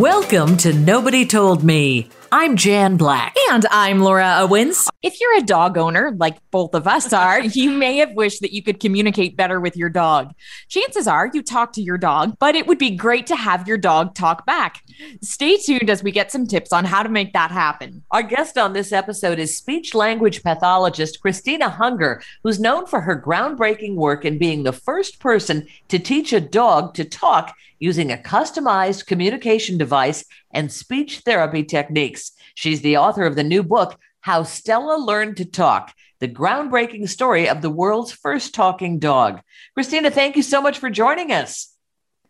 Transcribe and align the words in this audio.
Welcome 0.00 0.56
to 0.56 0.72
Nobody 0.72 1.26
Told 1.26 1.62
Me. 1.62 2.08
I'm 2.32 2.56
Jan 2.56 2.96
Black. 2.96 3.34
And 3.50 3.66
I'm 3.72 3.98
Laura 3.98 4.36
Owens. 4.38 4.88
If 5.02 5.20
you're 5.20 5.38
a 5.38 5.42
dog 5.42 5.76
owner, 5.76 6.12
like 6.16 6.38
both 6.52 6.74
of 6.74 6.86
us 6.86 7.12
are, 7.12 7.40
you 7.44 7.72
may 7.72 7.96
have 7.96 8.12
wished 8.12 8.40
that 8.42 8.52
you 8.52 8.62
could 8.62 8.78
communicate 8.78 9.36
better 9.36 9.58
with 9.58 9.76
your 9.76 9.88
dog. 9.88 10.32
Chances 10.68 11.08
are 11.08 11.28
you 11.34 11.42
talk 11.42 11.72
to 11.72 11.82
your 11.82 11.98
dog, 11.98 12.36
but 12.38 12.54
it 12.54 12.68
would 12.68 12.78
be 12.78 12.90
great 12.90 13.26
to 13.26 13.34
have 13.34 13.66
your 13.66 13.78
dog 13.78 14.14
talk 14.14 14.46
back. 14.46 14.84
Stay 15.22 15.56
tuned 15.56 15.90
as 15.90 16.04
we 16.04 16.12
get 16.12 16.30
some 16.30 16.46
tips 16.46 16.72
on 16.72 16.84
how 16.84 17.02
to 17.02 17.08
make 17.08 17.32
that 17.32 17.50
happen. 17.50 18.04
Our 18.12 18.22
guest 18.22 18.56
on 18.56 18.74
this 18.74 18.92
episode 18.92 19.40
is 19.40 19.56
speech 19.56 19.92
language 19.92 20.44
pathologist 20.44 21.20
Christina 21.20 21.68
Hunger, 21.68 22.22
who's 22.44 22.60
known 22.60 22.86
for 22.86 23.00
her 23.00 23.20
groundbreaking 23.20 23.96
work 23.96 24.24
in 24.24 24.38
being 24.38 24.62
the 24.62 24.72
first 24.72 25.18
person 25.18 25.66
to 25.88 25.98
teach 25.98 26.32
a 26.32 26.40
dog 26.40 26.94
to 26.94 27.04
talk 27.04 27.56
using 27.80 28.12
a 28.12 28.16
customized 28.16 29.06
communication 29.06 29.78
device 29.78 30.24
and 30.52 30.72
speech 30.72 31.20
therapy 31.20 31.64
techniques. 31.64 32.32
She's 32.54 32.80
the 32.80 32.96
author 32.96 33.24
of 33.24 33.36
the 33.36 33.44
new 33.44 33.62
book, 33.62 33.98
How 34.20 34.42
Stella 34.42 34.96
Learned 34.96 35.36
to 35.38 35.44
Talk 35.44 35.92
the 36.20 36.28
groundbreaking 36.28 37.08
story 37.08 37.48
of 37.48 37.62
the 37.62 37.70
world's 37.70 38.12
first 38.12 38.54
talking 38.54 38.98
dog. 38.98 39.40
Christina, 39.74 40.10
thank 40.10 40.36
you 40.36 40.42
so 40.42 40.60
much 40.60 40.78
for 40.78 40.90
joining 40.90 41.32
us. 41.32 41.74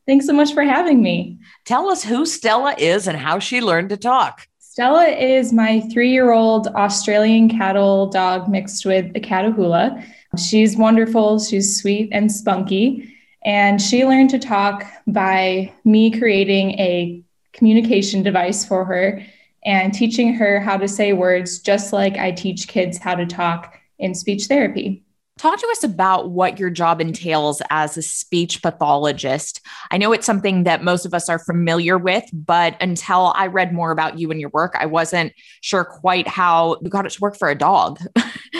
Thanks 0.06 0.26
so 0.26 0.32
much 0.32 0.54
for 0.54 0.62
having 0.62 1.02
me. 1.02 1.38
Tell 1.64 1.88
us 1.88 2.02
who 2.02 2.24
Stella 2.24 2.74
is 2.78 3.06
and 3.06 3.18
how 3.18 3.38
she 3.38 3.60
learned 3.60 3.90
to 3.90 3.96
talk. 3.96 4.46
Stella 4.58 5.06
is 5.06 5.52
my 5.52 5.80
three 5.92 6.10
year 6.10 6.32
old 6.32 6.68
Australian 6.68 7.48
cattle 7.48 8.06
dog 8.06 8.48
mixed 8.48 8.86
with 8.86 9.06
a 9.16 9.20
Catahoula. 9.20 10.04
She's 10.38 10.76
wonderful, 10.76 11.40
she's 11.40 11.80
sweet 11.80 12.08
and 12.12 12.30
spunky. 12.30 13.16
And 13.44 13.82
she 13.82 14.04
learned 14.04 14.30
to 14.30 14.38
talk 14.38 14.84
by 15.06 15.72
me 15.84 16.10
creating 16.16 16.72
a 16.72 17.24
communication 17.52 18.22
device 18.22 18.64
for 18.64 18.84
her 18.84 19.24
and 19.64 19.92
teaching 19.92 20.34
her 20.34 20.60
how 20.60 20.76
to 20.76 20.88
say 20.88 21.12
words 21.12 21.58
just 21.58 21.92
like 21.92 22.16
I 22.16 22.30
teach 22.30 22.68
kids 22.68 22.98
how 22.98 23.14
to 23.14 23.26
talk 23.26 23.78
in 23.98 24.14
speech 24.14 24.46
therapy. 24.46 25.02
Talk 25.38 25.58
to 25.58 25.68
us 25.68 25.84
about 25.84 26.32
what 26.32 26.58
your 26.58 26.68
job 26.68 27.00
entails 27.00 27.62
as 27.70 27.96
a 27.96 28.02
speech 28.02 28.62
pathologist. 28.62 29.62
I 29.90 29.96
know 29.96 30.12
it's 30.12 30.26
something 30.26 30.64
that 30.64 30.84
most 30.84 31.06
of 31.06 31.14
us 31.14 31.30
are 31.30 31.38
familiar 31.38 31.96
with, 31.96 32.24
but 32.30 32.76
until 32.78 33.32
I 33.34 33.46
read 33.46 33.72
more 33.72 33.90
about 33.90 34.18
you 34.18 34.30
and 34.30 34.38
your 34.38 34.50
work, 34.50 34.76
I 34.78 34.84
wasn't 34.84 35.32
sure 35.62 35.84
quite 35.84 36.28
how 36.28 36.76
you 36.82 36.90
got 36.90 37.06
it 37.06 37.12
to 37.12 37.20
work 37.20 37.38
for 37.38 37.48
a 37.48 37.54
dog. 37.54 38.00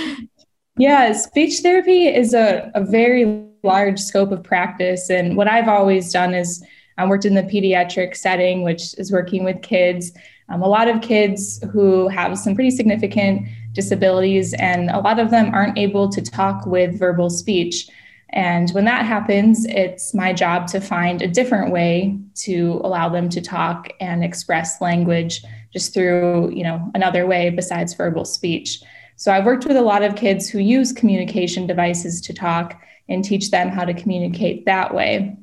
yeah, 0.79 1.13
speech 1.13 1.61
therapy 1.61 2.07
is 2.07 2.33
a, 2.33 2.71
a 2.75 2.83
very 2.83 3.45
large 3.63 4.01
scope 4.01 4.33
of 4.33 4.43
practice. 4.43 5.11
And 5.11 5.37
what 5.37 5.49
I've 5.49 5.69
always 5.69 6.11
done 6.11 6.33
is 6.33 6.65
I 6.99 7.07
worked 7.07 7.25
in 7.25 7.35
the 7.35 7.43
pediatric 7.43 8.17
setting, 8.17 8.63
which 8.63 8.95
is 8.99 9.11
working 9.11 9.45
with 9.45 9.63
kids. 9.63 10.13
Um, 10.49 10.63
a 10.63 10.69
lot 10.69 10.89
of 10.89 11.01
kids 11.01 11.63
who 11.73 12.09
have 12.09 12.37
some 12.39 12.55
pretty 12.55 12.71
significant 12.71 13.47
disabilities, 13.73 14.53
and 14.55 14.91
a 14.91 14.99
lot 14.99 15.19
of 15.19 15.31
them 15.31 15.55
aren't 15.55 15.79
able 15.79 16.09
to 16.09 16.21
talk 16.21 16.67
with 16.67 16.99
verbal 16.99 17.31
speech. 17.31 17.89
And 18.31 18.71
when 18.71 18.85
that 18.85 19.05
happens, 19.05 19.65
it's 19.67 20.15
my 20.15 20.33
job 20.33 20.69
to 20.69 20.81
find 20.81 21.21
a 21.21 21.29
different 21.29 21.73
way 21.73 22.19
to 22.37 22.81
allow 22.85 23.09
them 23.09 23.29
to 23.31 23.41
talk 23.41 23.91
and 24.01 24.25
express 24.25 24.81
language 24.81 25.43
just 25.73 25.93
through, 25.93 26.51
you 26.53 26.63
know, 26.63 26.91
another 26.95 27.27
way 27.27 27.51
besides 27.51 27.95
verbal 27.95 28.25
speech. 28.25 28.83
So 29.17 29.33
I've 29.33 29.45
worked 29.45 29.67
with 29.67 29.77
a 29.77 29.83
lot 29.83 30.03
of 30.03 30.15
kids 30.15 30.49
who 30.49 30.61
use 30.61 30.93
communication 30.93 31.67
devices 31.67 32.21
to 32.23 32.33
talk 32.33 32.81
and 33.09 33.25
teach 33.25 33.51
them 33.51 33.69
how 33.69 33.85
to 33.85 33.93
communicate 33.93 34.65
that 34.67 34.95
way. 34.95 35.37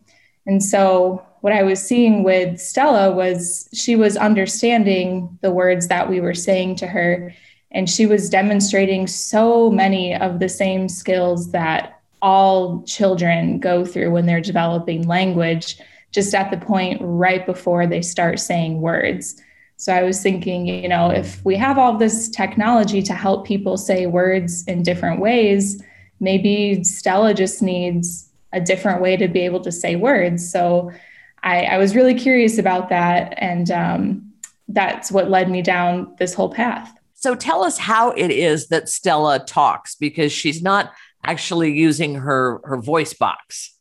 And 0.46 0.64
so 0.64 1.27
what 1.42 1.54
I 1.54 1.64
was 1.64 1.82
seeing 1.82 2.24
with 2.24 2.60
Stella 2.60 3.12
was 3.12 3.70
she 3.74 3.96
was 3.96 4.18
understanding 4.18 5.38
the 5.42 5.52
words 5.52 5.88
that 5.88 6.10
we 6.10 6.20
were 6.20 6.34
saying 6.34 6.76
to 6.78 6.88
her 6.88 7.34
and 7.72 7.90
she 7.90 8.06
was 8.06 8.30
demonstrating 8.30 9.08
so 9.08 9.70
many 9.70 10.16
of 10.16 10.40
the 10.40 10.50
same 10.50 10.88
skills 10.88 11.52
that 11.52 12.02
all 12.22 12.82
children 12.84 13.60
go 13.60 13.86
through 13.86 14.12
when 14.12 14.26
they're 14.26 14.42
developing 14.42 15.08
language 15.08 15.80
just 16.12 16.34
at 16.34 16.50
the 16.50 16.58
point 16.58 17.00
right 17.02 17.46
before 17.46 17.86
they 17.86 18.02
start 18.02 18.40
saying 18.40 18.82
words. 18.82 19.42
So 19.76 19.94
I 19.94 20.02
was 20.02 20.24
thinking, 20.24 20.66
you 20.66 20.88
know, 20.88 21.12
if 21.12 21.44
we 21.46 21.56
have 21.58 21.78
all 21.78 21.98
this 21.98 22.30
technology 22.30 23.04
to 23.04 23.14
help 23.14 23.46
people 23.46 23.78
say 23.78 24.08
words 24.08 24.64
in 24.64 24.82
different 24.82 25.20
ways, 25.20 25.82
maybe 26.20 26.84
Stella 26.84 27.34
just 27.34 27.62
needs 27.62 28.32
a 28.54 28.62
different 28.62 29.02
way 29.02 29.18
to 29.18 29.28
be 29.28 29.42
able 29.42 29.60
to 29.60 29.72
say 29.72 29.96
words. 29.96 30.50
So 30.50 30.92
I, 31.44 31.64
I 31.64 31.78
was 31.78 31.96
really 31.96 32.16
curious 32.16 32.58
about 32.58 32.90
that. 32.90 33.34
And 33.38 33.72
um, 33.72 34.34
that's 34.68 35.12
what 35.12 35.30
led 35.30 35.50
me 35.50 35.62
down 35.62 36.16
this 36.20 36.34
whole 36.34 36.52
path. 36.52 36.94
So 37.14 37.36
tell 37.36 37.64
us 37.64 37.78
how 37.78 38.12
it 38.12 38.30
is 38.32 38.68
that 38.68 38.90
Stella 38.90 39.40
talks 39.40 39.96
because 39.96 40.32
she's 40.32 40.62
not 40.62 40.92
actually 41.24 41.72
using 41.74 42.16
her, 42.16 42.62
her 42.64 42.78
voice 42.78 43.14
box. 43.14 43.74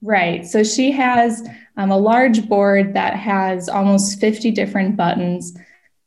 Right. 0.00 0.46
So 0.46 0.62
she 0.62 0.92
has 0.92 1.46
um, 1.76 1.90
a 1.90 1.96
large 1.96 2.48
board 2.48 2.94
that 2.94 3.14
has 3.14 3.68
almost 3.68 4.20
50 4.20 4.50
different 4.50 4.96
buttons 4.96 5.56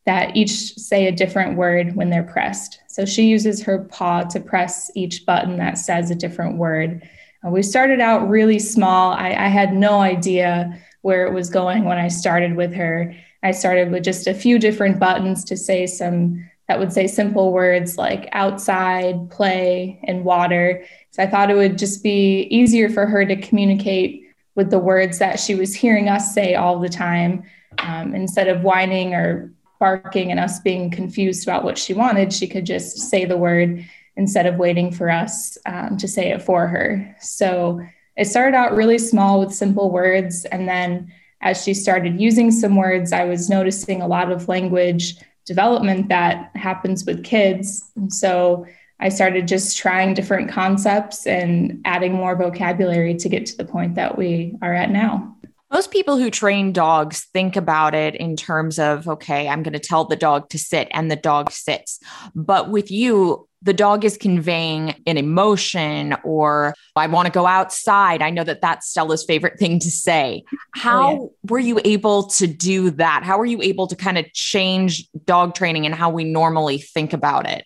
that 0.06 0.36
each 0.38 0.76
say 0.76 1.08
a 1.08 1.12
different 1.12 1.58
word 1.58 1.96
when 1.96 2.10
they're 2.10 2.24
pressed. 2.24 2.80
So 2.88 3.06
she 3.06 3.24
uses 3.24 3.62
her 3.64 3.80
paw 3.80 4.22
to 4.24 4.40
press 4.40 4.90
each 4.96 5.26
button 5.26 5.58
that 5.58 5.78
says 5.78 6.10
a 6.10 6.16
different 6.16 6.58
word. 6.58 7.08
Uh, 7.46 7.50
we 7.50 7.62
started 7.62 8.00
out 8.00 8.30
really 8.30 8.60
small. 8.60 9.12
I, 9.12 9.30
I 9.32 9.48
had 9.50 9.74
no 9.74 10.00
idea 10.00 10.80
where 11.02 11.26
it 11.26 11.34
was 11.34 11.50
going 11.50 11.86
when 11.86 11.98
I 11.98 12.08
started 12.08 12.56
with 12.56 12.74
her. 12.74 13.16
I 13.44 13.52
started 13.52 13.92
with 13.92 14.04
just 14.04 14.28
a 14.28 14.34
few 14.34 14.60
different 14.60 15.00
buttons 15.00 15.44
to 15.46 15.58
say 15.58 15.88
some 15.88 16.50
that 16.68 16.80
would 16.80 16.92
say 16.92 17.08
simple 17.08 17.54
words 17.54 17.98
like 17.98 18.28
outside, 18.34 19.30
play, 19.32 20.00
and 20.04 20.26
water. 20.26 20.84
So 21.12 21.24
I 21.24 21.28
thought 21.28 21.50
it 21.50 21.56
would 21.56 21.78
just 21.78 22.04
be 22.04 22.42
easier 22.52 22.90
for 22.90 23.06
her 23.06 23.26
to 23.26 23.38
communicate 23.38 24.24
with 24.56 24.70
the 24.70 24.80
words 24.80 25.20
that 25.20 25.40
she 25.40 25.56
was 25.56 25.74
hearing 25.74 26.10
us 26.10 26.34
say 26.34 26.56
all 26.56 26.80
the 26.80 26.90
time. 26.90 27.44
Um, 27.80 28.14
instead 28.16 28.48
of 28.48 28.64
whining 28.64 29.14
or 29.14 29.54
barking 29.80 30.32
and 30.32 30.40
us 30.40 30.60
being 30.60 30.90
confused 30.90 31.48
about 31.48 31.64
what 31.64 31.78
she 31.78 31.94
wanted, 31.94 32.34
she 32.34 32.48
could 32.48 32.66
just 32.66 32.98
say 32.98 33.24
the 33.24 33.38
word 33.38 33.86
instead 34.16 34.48
of 34.48 34.58
waiting 34.58 34.92
for 34.92 35.10
us 35.10 35.58
um, 35.68 35.96
to 35.98 36.08
say 36.08 36.32
it 36.32 36.42
for 36.42 36.68
her. 36.68 37.16
So 37.22 37.82
it 38.18 38.26
started 38.26 38.56
out 38.56 38.76
really 38.76 38.98
small 38.98 39.40
with 39.40 39.54
simple 39.54 39.92
words. 39.92 40.46
And 40.46 40.68
then 40.68 41.12
as 41.42 41.64
she 41.64 41.74
started 41.74 42.20
using 42.20 42.52
some 42.52 42.76
words, 42.76 43.14
I 43.14 43.26
was 43.26 43.50
noticing 43.50 44.02
a 44.02 44.08
lot 44.08 44.32
of 44.32 44.48
language 44.48 45.16
development 45.46 46.10
that 46.10 46.52
happens 46.56 47.06
with 47.06 47.24
kids. 47.24 47.90
And 47.96 48.12
so 48.12 48.66
I 49.00 49.10
started 49.10 49.48
just 49.48 49.78
trying 49.78 50.16
different 50.16 50.50
concepts 50.50 51.28
and 51.28 51.82
adding 51.86 52.14
more 52.14 52.36
vocabulary 52.36 53.14
to 53.16 53.30
get 53.30 53.46
to 53.46 53.58
the 53.58 53.66
point 53.66 53.96
that 53.96 54.18
we 54.18 54.56
are 54.62 54.74
at 54.74 54.90
now. 54.90 55.36
Most 55.72 55.92
people 55.92 56.18
who 56.18 56.32
train 56.32 56.72
dogs 56.72 57.28
think 57.34 57.56
about 57.56 57.94
it 57.94 58.16
in 58.16 58.36
terms 58.38 58.80
of, 58.80 59.08
okay, 59.08 59.50
I'm 59.50 59.64
going 59.64 59.74
to 59.74 59.80
tell 59.80 60.06
the 60.06 60.16
dog 60.16 60.50
to 60.50 60.58
sit 60.58 60.88
and 60.92 61.12
the 61.12 61.18
dog 61.18 61.52
sits. 61.52 62.00
But 62.34 62.72
with 62.72 62.90
you, 62.90 63.47
the 63.62 63.74
dog 63.74 64.06
is 64.06 64.18
conveying 64.18 65.02
an 65.08 65.18
emotion 65.18 66.16
or 66.24 66.74
I 66.96 67.08
want 67.08 67.26
to 67.26 67.32
go 67.32 67.46
outside. 67.48 68.22
I 68.22 68.30
know 68.30 68.44
that 68.44 68.62
that's 68.62 68.90
Stella's 68.90 69.26
favorite 69.26 69.58
thing 69.58 69.80
to 69.80 69.90
say. 69.90 70.44
How 70.76 71.10
oh, 71.10 71.14
yeah. 71.14 71.52
were 71.52 71.60
you 71.60 71.80
able 71.84 72.28
to 72.28 72.48
do 72.48 72.92
that? 72.92 73.24
How 73.24 73.38
were 73.38 73.46
you 73.46 73.62
able 73.62 73.88
to 73.88 73.96
kind 73.96 74.18
of 74.18 74.32
change 74.34 75.08
dog 75.26 75.56
training 75.56 75.86
and 75.86 75.96
how 75.96 76.10
we 76.10 76.24
normally 76.24 76.78
think 76.78 77.14
about 77.14 77.48
it? 77.48 77.66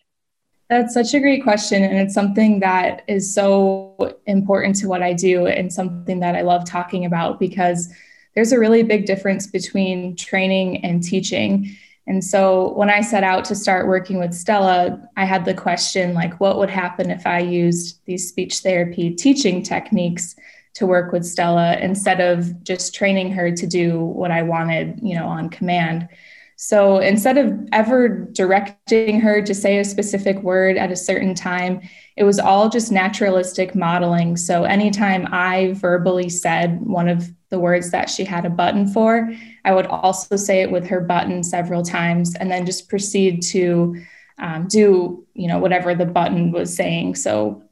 That's 0.70 0.94
such 0.94 1.14
a 1.14 1.20
great 1.20 1.44
question. 1.44 1.84
And 1.84 1.98
it's 1.98 2.14
something 2.14 2.62
that 2.62 3.04
is 3.10 3.34
so 3.36 4.18
important 4.26 4.78
to 4.78 4.88
what 4.88 5.04
I 5.04 5.12
do 5.12 5.46
and 5.46 5.72
something 5.72 6.22
that 6.22 6.34
I 6.34 6.42
love 6.44 6.66
talking 6.66 7.04
about 7.04 7.42
because 7.42 7.94
there's 8.36 8.54
a 8.54 8.60
really 8.60 8.82
big 8.82 9.06
difference 9.06 9.48
between 9.48 10.16
training 10.16 10.86
and 10.86 11.04
teaching. 11.04 11.76
And 12.12 12.22
so 12.22 12.74
when 12.74 12.90
I 12.90 13.00
set 13.00 13.24
out 13.24 13.46
to 13.46 13.56
start 13.56 13.88
working 13.88 14.20
with 14.20 14.34
Stella, 14.34 15.02
I 15.16 15.24
had 15.24 15.46
the 15.46 15.54
question 15.54 16.14
like, 16.14 16.42
what 16.42 16.58
would 16.58 16.70
happen 16.70 17.10
if 17.10 17.26
I 17.26 17.40
used 17.40 18.02
these 18.04 18.28
speech 18.28 18.58
therapy 18.58 19.16
teaching 19.16 19.64
techniques 19.64 20.36
to 20.74 20.86
work 20.86 21.14
with 21.14 21.26
Stella 21.26 21.78
instead 21.78 22.20
of 22.20 22.66
just 22.66 22.94
training 22.94 23.32
her 23.32 23.50
to 23.54 23.66
do 23.66 24.02
what 24.02 24.30
I 24.30 24.42
wanted, 24.42 25.00
you 25.02 25.16
know, 25.16 25.26
on 25.26 25.48
command? 25.48 26.10
So 26.58 26.98
instead 26.98 27.38
of 27.38 27.58
ever 27.72 28.10
directing 28.10 29.22
her 29.22 29.42
to 29.44 29.56
say 29.56 29.80
a 29.80 29.86
specific 29.86 30.44
word 30.44 30.76
at 30.76 30.92
a 30.92 30.98
certain 30.98 31.34
time, 31.34 31.80
it 32.22 32.24
was 32.24 32.38
all 32.38 32.70
just 32.70 32.92
naturalistic 32.92 33.74
modeling. 33.74 34.38
So 34.38 34.64
anytime 34.64 35.28
I 35.32 35.74
verbally 35.74 36.30
said 36.30 36.80
one 36.80 37.10
of 37.10 37.28
the 37.50 37.58
words 37.58 37.90
that 37.90 38.12
she 38.12 38.24
had 38.24 38.46
a 38.46 38.50
button 38.52 38.88
for, 38.88 39.34
I 39.66 39.74
would 39.74 39.88
also 39.88 40.36
say 40.36 40.62
it 40.62 40.70
with 40.70 40.86
her 40.86 41.02
button 41.02 41.42
several 41.42 41.82
times 41.82 42.36
and 42.36 42.52
then 42.52 42.68
just 42.68 42.90
proceed 42.90 43.42
to 43.54 44.00
um, 44.38 44.68
do, 44.68 45.26
you 45.34 45.48
know, 45.48 45.58
whatever 45.58 45.96
the 45.96 46.06
button 46.06 46.52
was 46.52 46.76
saying. 46.76 47.16
So 47.16 47.64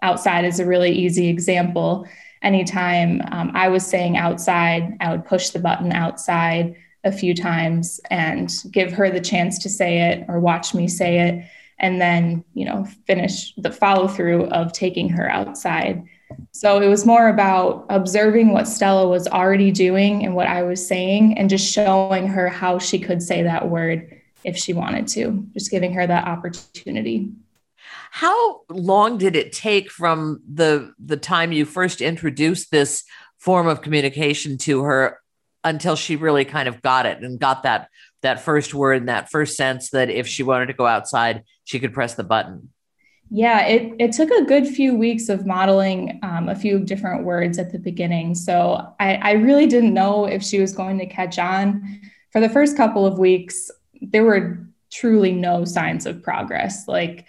outside 0.00 0.46
is 0.46 0.60
a 0.60 0.66
really 0.66 0.92
easy 0.92 1.28
example. 1.28 2.06
Anytime 2.40 3.20
um, 3.30 3.50
I 3.54 3.68
was 3.68 3.86
saying 3.86 4.16
outside, 4.16 4.96
I 5.00 5.10
would 5.10 5.26
push 5.26 5.50
the 5.50 5.58
button 5.58 5.92
outside 5.92 6.74
a 7.04 7.12
few 7.12 7.34
times 7.34 8.00
and 8.10 8.50
give 8.70 8.92
her 8.92 9.10
the 9.10 9.20
chance 9.20 9.58
to 9.58 9.68
say 9.68 10.10
it 10.10 10.24
or 10.26 10.40
watch 10.40 10.72
me 10.72 10.88
say 10.88 11.18
it 11.18 11.44
and 11.80 12.00
then 12.00 12.44
you 12.54 12.64
know 12.64 12.86
finish 13.06 13.52
the 13.56 13.70
follow 13.70 14.06
through 14.06 14.44
of 14.46 14.72
taking 14.72 15.08
her 15.08 15.28
outside. 15.28 16.04
So 16.52 16.80
it 16.80 16.86
was 16.86 17.04
more 17.04 17.28
about 17.28 17.86
observing 17.88 18.52
what 18.52 18.68
stella 18.68 19.08
was 19.08 19.26
already 19.26 19.72
doing 19.72 20.24
and 20.24 20.36
what 20.36 20.46
i 20.46 20.62
was 20.62 20.86
saying 20.86 21.36
and 21.36 21.50
just 21.50 21.72
showing 21.72 22.28
her 22.28 22.48
how 22.48 22.78
she 22.78 23.00
could 23.00 23.20
say 23.20 23.42
that 23.42 23.68
word 23.68 24.20
if 24.44 24.56
she 24.56 24.72
wanted 24.72 25.08
to 25.08 25.46
just 25.52 25.70
giving 25.70 25.92
her 25.94 26.06
that 26.06 26.26
opportunity. 26.26 27.30
How 28.12 28.62
long 28.68 29.18
did 29.18 29.36
it 29.36 29.52
take 29.52 29.90
from 29.90 30.42
the 30.48 30.92
the 30.98 31.16
time 31.16 31.52
you 31.52 31.64
first 31.64 32.00
introduced 32.00 32.70
this 32.70 33.04
form 33.38 33.66
of 33.66 33.82
communication 33.82 34.58
to 34.58 34.82
her 34.82 35.19
until 35.64 35.96
she 35.96 36.16
really 36.16 36.44
kind 36.44 36.68
of 36.68 36.80
got 36.82 37.06
it 37.06 37.22
and 37.22 37.38
got 37.38 37.64
that 37.64 37.88
that 38.22 38.40
first 38.40 38.74
word 38.74 38.98
and 38.98 39.08
that 39.08 39.30
first 39.30 39.56
sense 39.56 39.90
that 39.90 40.10
if 40.10 40.26
she 40.26 40.42
wanted 40.42 40.66
to 40.66 40.74
go 40.74 40.86
outside, 40.86 41.42
she 41.64 41.80
could 41.80 41.94
press 41.94 42.14
the 42.14 42.24
button? 42.24 42.70
Yeah, 43.30 43.64
it, 43.66 43.94
it 43.98 44.12
took 44.12 44.30
a 44.30 44.44
good 44.44 44.66
few 44.66 44.96
weeks 44.96 45.28
of 45.28 45.46
modeling 45.46 46.18
um, 46.22 46.48
a 46.48 46.54
few 46.54 46.80
different 46.80 47.24
words 47.24 47.58
at 47.58 47.70
the 47.70 47.78
beginning. 47.78 48.34
So 48.34 48.92
I, 48.98 49.14
I 49.14 49.32
really 49.32 49.66
didn't 49.66 49.94
know 49.94 50.26
if 50.26 50.42
she 50.42 50.60
was 50.60 50.72
going 50.72 50.98
to 50.98 51.06
catch 51.06 51.38
on. 51.38 52.00
For 52.32 52.40
the 52.40 52.48
first 52.48 52.76
couple 52.76 53.06
of 53.06 53.18
weeks, 53.18 53.70
there 54.02 54.24
were 54.24 54.66
truly 54.90 55.32
no 55.32 55.64
signs 55.64 56.06
of 56.06 56.22
progress. 56.22 56.88
Like, 56.88 57.26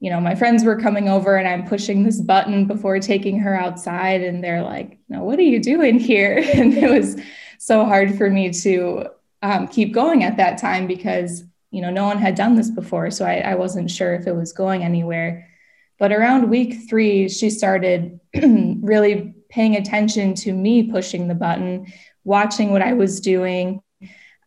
you 0.00 0.10
know, 0.10 0.20
my 0.20 0.34
friends 0.34 0.64
were 0.64 0.80
coming 0.80 1.08
over 1.08 1.36
and 1.36 1.46
I'm 1.46 1.66
pushing 1.66 2.02
this 2.02 2.20
button 2.20 2.66
before 2.66 2.98
taking 2.98 3.38
her 3.40 3.58
outside, 3.58 4.22
and 4.22 4.42
they're 4.42 4.62
like, 4.62 4.98
No, 5.08 5.24
what 5.24 5.38
are 5.38 5.42
you 5.42 5.60
doing 5.60 5.98
here? 5.98 6.42
And 6.54 6.74
it 6.74 6.90
was 6.90 7.16
so 7.66 7.84
hard 7.84 8.16
for 8.16 8.30
me 8.30 8.52
to 8.52 9.06
um, 9.42 9.66
keep 9.66 9.92
going 9.92 10.22
at 10.22 10.36
that 10.36 10.56
time 10.56 10.86
because 10.86 11.42
you 11.72 11.82
know 11.82 11.90
no 11.90 12.04
one 12.04 12.16
had 12.18 12.36
done 12.36 12.54
this 12.54 12.70
before 12.70 13.10
so 13.10 13.24
I, 13.24 13.38
I 13.38 13.54
wasn't 13.56 13.90
sure 13.90 14.14
if 14.14 14.28
it 14.28 14.36
was 14.36 14.52
going 14.52 14.84
anywhere. 14.84 15.48
But 15.98 16.12
around 16.12 16.48
week 16.48 16.88
three 16.88 17.28
she 17.28 17.50
started 17.50 18.20
really 18.40 19.34
paying 19.48 19.74
attention 19.74 20.34
to 20.34 20.52
me 20.52 20.84
pushing 20.84 21.26
the 21.26 21.34
button 21.34 21.92
watching 22.22 22.70
what 22.70 22.82
i 22.82 22.92
was 22.92 23.20
doing. 23.20 23.82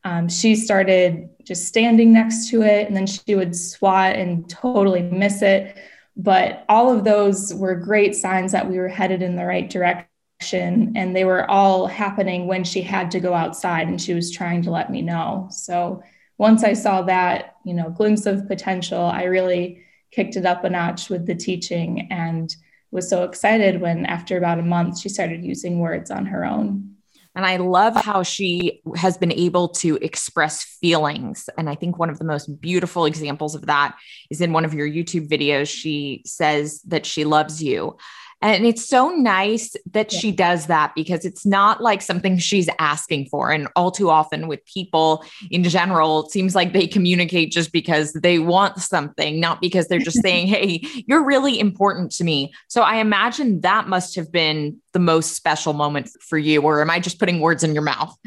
Um, 0.05 0.29
she 0.29 0.55
started 0.55 1.29
just 1.43 1.67
standing 1.67 2.13
next 2.13 2.49
to 2.51 2.61
it 2.61 2.87
and 2.87 2.95
then 2.95 3.05
she 3.05 3.35
would 3.35 3.53
swat 3.53 4.15
and 4.15 4.49
totally 4.49 5.01
miss 5.01 5.41
it. 5.41 5.77
But 6.15 6.63
all 6.69 6.89
of 6.95 7.03
those 7.03 7.53
were 7.53 7.75
great 7.75 8.15
signs 8.15 8.53
that 8.53 8.69
we 8.69 8.77
were 8.77 8.87
headed 8.87 9.21
in 9.21 9.35
the 9.35 9.45
right 9.45 9.69
direction 9.69 10.08
and 10.41 11.15
they 11.15 11.25
were 11.25 11.49
all 11.49 11.85
happening 11.85 12.47
when 12.47 12.63
she 12.63 12.81
had 12.81 13.11
to 13.11 13.19
go 13.19 13.33
outside 13.33 13.87
and 13.87 14.01
she 14.01 14.13
was 14.13 14.31
trying 14.31 14.61
to 14.61 14.71
let 14.71 14.89
me 14.89 15.01
know 15.01 15.47
so 15.51 16.01
once 16.37 16.63
i 16.63 16.73
saw 16.73 17.01
that 17.01 17.55
you 17.65 17.73
know 17.73 17.89
glimpse 17.89 18.25
of 18.25 18.47
potential 18.47 19.01
i 19.01 19.23
really 19.23 19.83
kicked 20.11 20.37
it 20.37 20.45
up 20.45 20.63
a 20.63 20.69
notch 20.69 21.09
with 21.09 21.25
the 21.25 21.35
teaching 21.35 22.07
and 22.09 22.55
was 22.91 23.09
so 23.09 23.23
excited 23.23 23.81
when 23.81 24.05
after 24.05 24.37
about 24.37 24.59
a 24.59 24.63
month 24.63 24.97
she 24.99 25.09
started 25.09 25.43
using 25.43 25.79
words 25.79 26.09
on 26.09 26.25
her 26.25 26.45
own 26.45 26.95
and 27.35 27.45
I 27.45 27.57
love 27.57 27.95
how 27.95 28.23
she 28.23 28.81
has 28.95 29.17
been 29.17 29.31
able 29.31 29.69
to 29.69 29.97
express 30.01 30.63
feelings. 30.63 31.47
And 31.57 31.69
I 31.69 31.75
think 31.75 31.97
one 31.97 32.09
of 32.09 32.17
the 32.17 32.25
most 32.25 32.59
beautiful 32.59 33.05
examples 33.05 33.55
of 33.55 33.67
that 33.67 33.95
is 34.29 34.41
in 34.41 34.51
one 34.51 34.65
of 34.65 34.73
your 34.73 34.89
YouTube 34.89 35.29
videos. 35.29 35.69
She 35.69 36.23
says 36.25 36.81
that 36.87 37.05
she 37.05 37.25
loves 37.25 37.61
you. 37.61 37.97
And 38.41 38.65
it's 38.65 38.87
so 38.87 39.09
nice 39.09 39.75
that 39.91 40.13
yeah. 40.13 40.19
she 40.19 40.31
does 40.31 40.67
that 40.67 40.93
because 40.95 41.25
it's 41.25 41.45
not 41.45 41.81
like 41.81 42.01
something 42.01 42.37
she's 42.37 42.69
asking 42.79 43.25
for. 43.25 43.51
And 43.51 43.67
all 43.75 43.91
too 43.91 44.09
often 44.09 44.47
with 44.47 44.65
people 44.65 45.25
in 45.51 45.63
general, 45.65 46.25
it 46.25 46.31
seems 46.31 46.55
like 46.55 46.71
they 46.71 46.87
communicate 46.87 47.51
just 47.51 47.73
because 47.73 48.13
they 48.13 48.39
want 48.39 48.77
something, 48.77 49.41
not 49.41 49.59
because 49.59 49.87
they're 49.87 49.99
just 49.99 50.21
saying, 50.21 50.47
Hey, 50.47 50.81
you're 51.05 51.25
really 51.25 51.59
important 51.59 52.11
to 52.13 52.23
me. 52.23 52.53
So 52.69 52.81
I 52.81 52.95
imagine 52.97 53.59
that 53.61 53.89
must 53.89 54.15
have 54.15 54.31
been 54.31 54.77
the 54.93 54.99
most 54.99 55.35
special 55.35 55.73
moment 55.73 56.09
for 56.21 56.37
you. 56.37 56.61
Or 56.61 56.81
am 56.81 56.89
I 56.89 56.99
just 56.99 57.19
putting 57.19 57.41
words 57.41 57.63
in 57.63 57.73
your 57.73 57.83
mouth? 57.83 58.17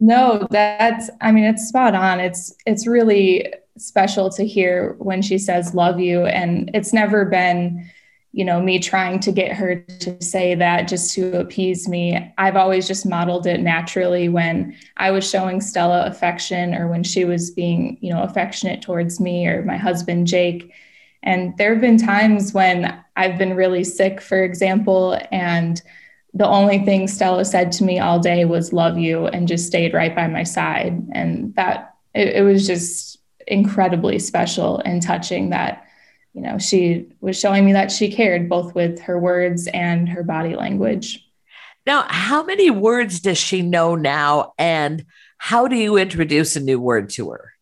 No, 0.00 0.46
that's, 0.50 1.10
I 1.20 1.30
mean, 1.32 1.44
it's 1.44 1.68
spot 1.68 1.94
on. 1.94 2.20
It's, 2.20 2.54
it's 2.64 2.86
really 2.86 3.52
special 3.76 4.30
to 4.30 4.46
hear 4.46 4.94
when 4.98 5.20
she 5.20 5.36
says 5.36 5.74
love 5.74 6.00
you. 6.00 6.24
And 6.24 6.70
it's 6.72 6.92
never 6.92 7.24
been, 7.24 7.90
you 8.38 8.44
know, 8.44 8.60
me 8.60 8.78
trying 8.78 9.18
to 9.18 9.32
get 9.32 9.50
her 9.50 9.74
to 9.74 10.22
say 10.22 10.54
that 10.54 10.86
just 10.86 11.12
to 11.12 11.36
appease 11.40 11.88
me. 11.88 12.32
I've 12.38 12.54
always 12.54 12.86
just 12.86 13.04
modeled 13.04 13.48
it 13.48 13.58
naturally 13.58 14.28
when 14.28 14.76
I 14.96 15.10
was 15.10 15.28
showing 15.28 15.60
Stella 15.60 16.06
affection 16.06 16.72
or 16.72 16.86
when 16.86 17.02
she 17.02 17.24
was 17.24 17.50
being, 17.50 17.98
you 18.00 18.14
know, 18.14 18.22
affectionate 18.22 18.80
towards 18.80 19.18
me 19.18 19.48
or 19.48 19.64
my 19.64 19.76
husband, 19.76 20.28
Jake. 20.28 20.72
And 21.24 21.56
there 21.58 21.72
have 21.72 21.80
been 21.80 21.98
times 21.98 22.54
when 22.54 23.02
I've 23.16 23.38
been 23.38 23.56
really 23.56 23.82
sick, 23.82 24.20
for 24.20 24.40
example, 24.40 25.18
and 25.32 25.82
the 26.32 26.46
only 26.46 26.78
thing 26.84 27.08
Stella 27.08 27.44
said 27.44 27.72
to 27.72 27.82
me 27.82 27.98
all 27.98 28.20
day 28.20 28.44
was 28.44 28.72
love 28.72 28.98
you 28.98 29.26
and 29.26 29.48
just 29.48 29.66
stayed 29.66 29.94
right 29.94 30.14
by 30.14 30.28
my 30.28 30.44
side. 30.44 30.96
And 31.10 31.56
that 31.56 31.96
it, 32.14 32.36
it 32.36 32.42
was 32.42 32.68
just 32.68 33.18
incredibly 33.48 34.20
special 34.20 34.78
and 34.84 35.02
touching 35.02 35.50
that 35.50 35.87
you 36.38 36.44
know, 36.44 36.56
she 36.56 37.08
was 37.20 37.36
showing 37.36 37.64
me 37.64 37.72
that 37.72 37.90
she 37.90 38.12
cared 38.12 38.48
both 38.48 38.72
with 38.72 39.00
her 39.00 39.18
words 39.18 39.66
and 39.66 40.08
her 40.08 40.22
body 40.22 40.54
language. 40.54 41.28
Now, 41.84 42.04
how 42.08 42.44
many 42.44 42.70
words 42.70 43.18
does 43.18 43.38
she 43.38 43.60
know 43.60 43.96
now? 43.96 44.52
And 44.56 45.04
how 45.38 45.66
do 45.66 45.74
you 45.74 45.96
introduce 45.96 46.54
a 46.54 46.60
new 46.60 46.78
word 46.78 47.10
to 47.10 47.30
her? 47.30 47.54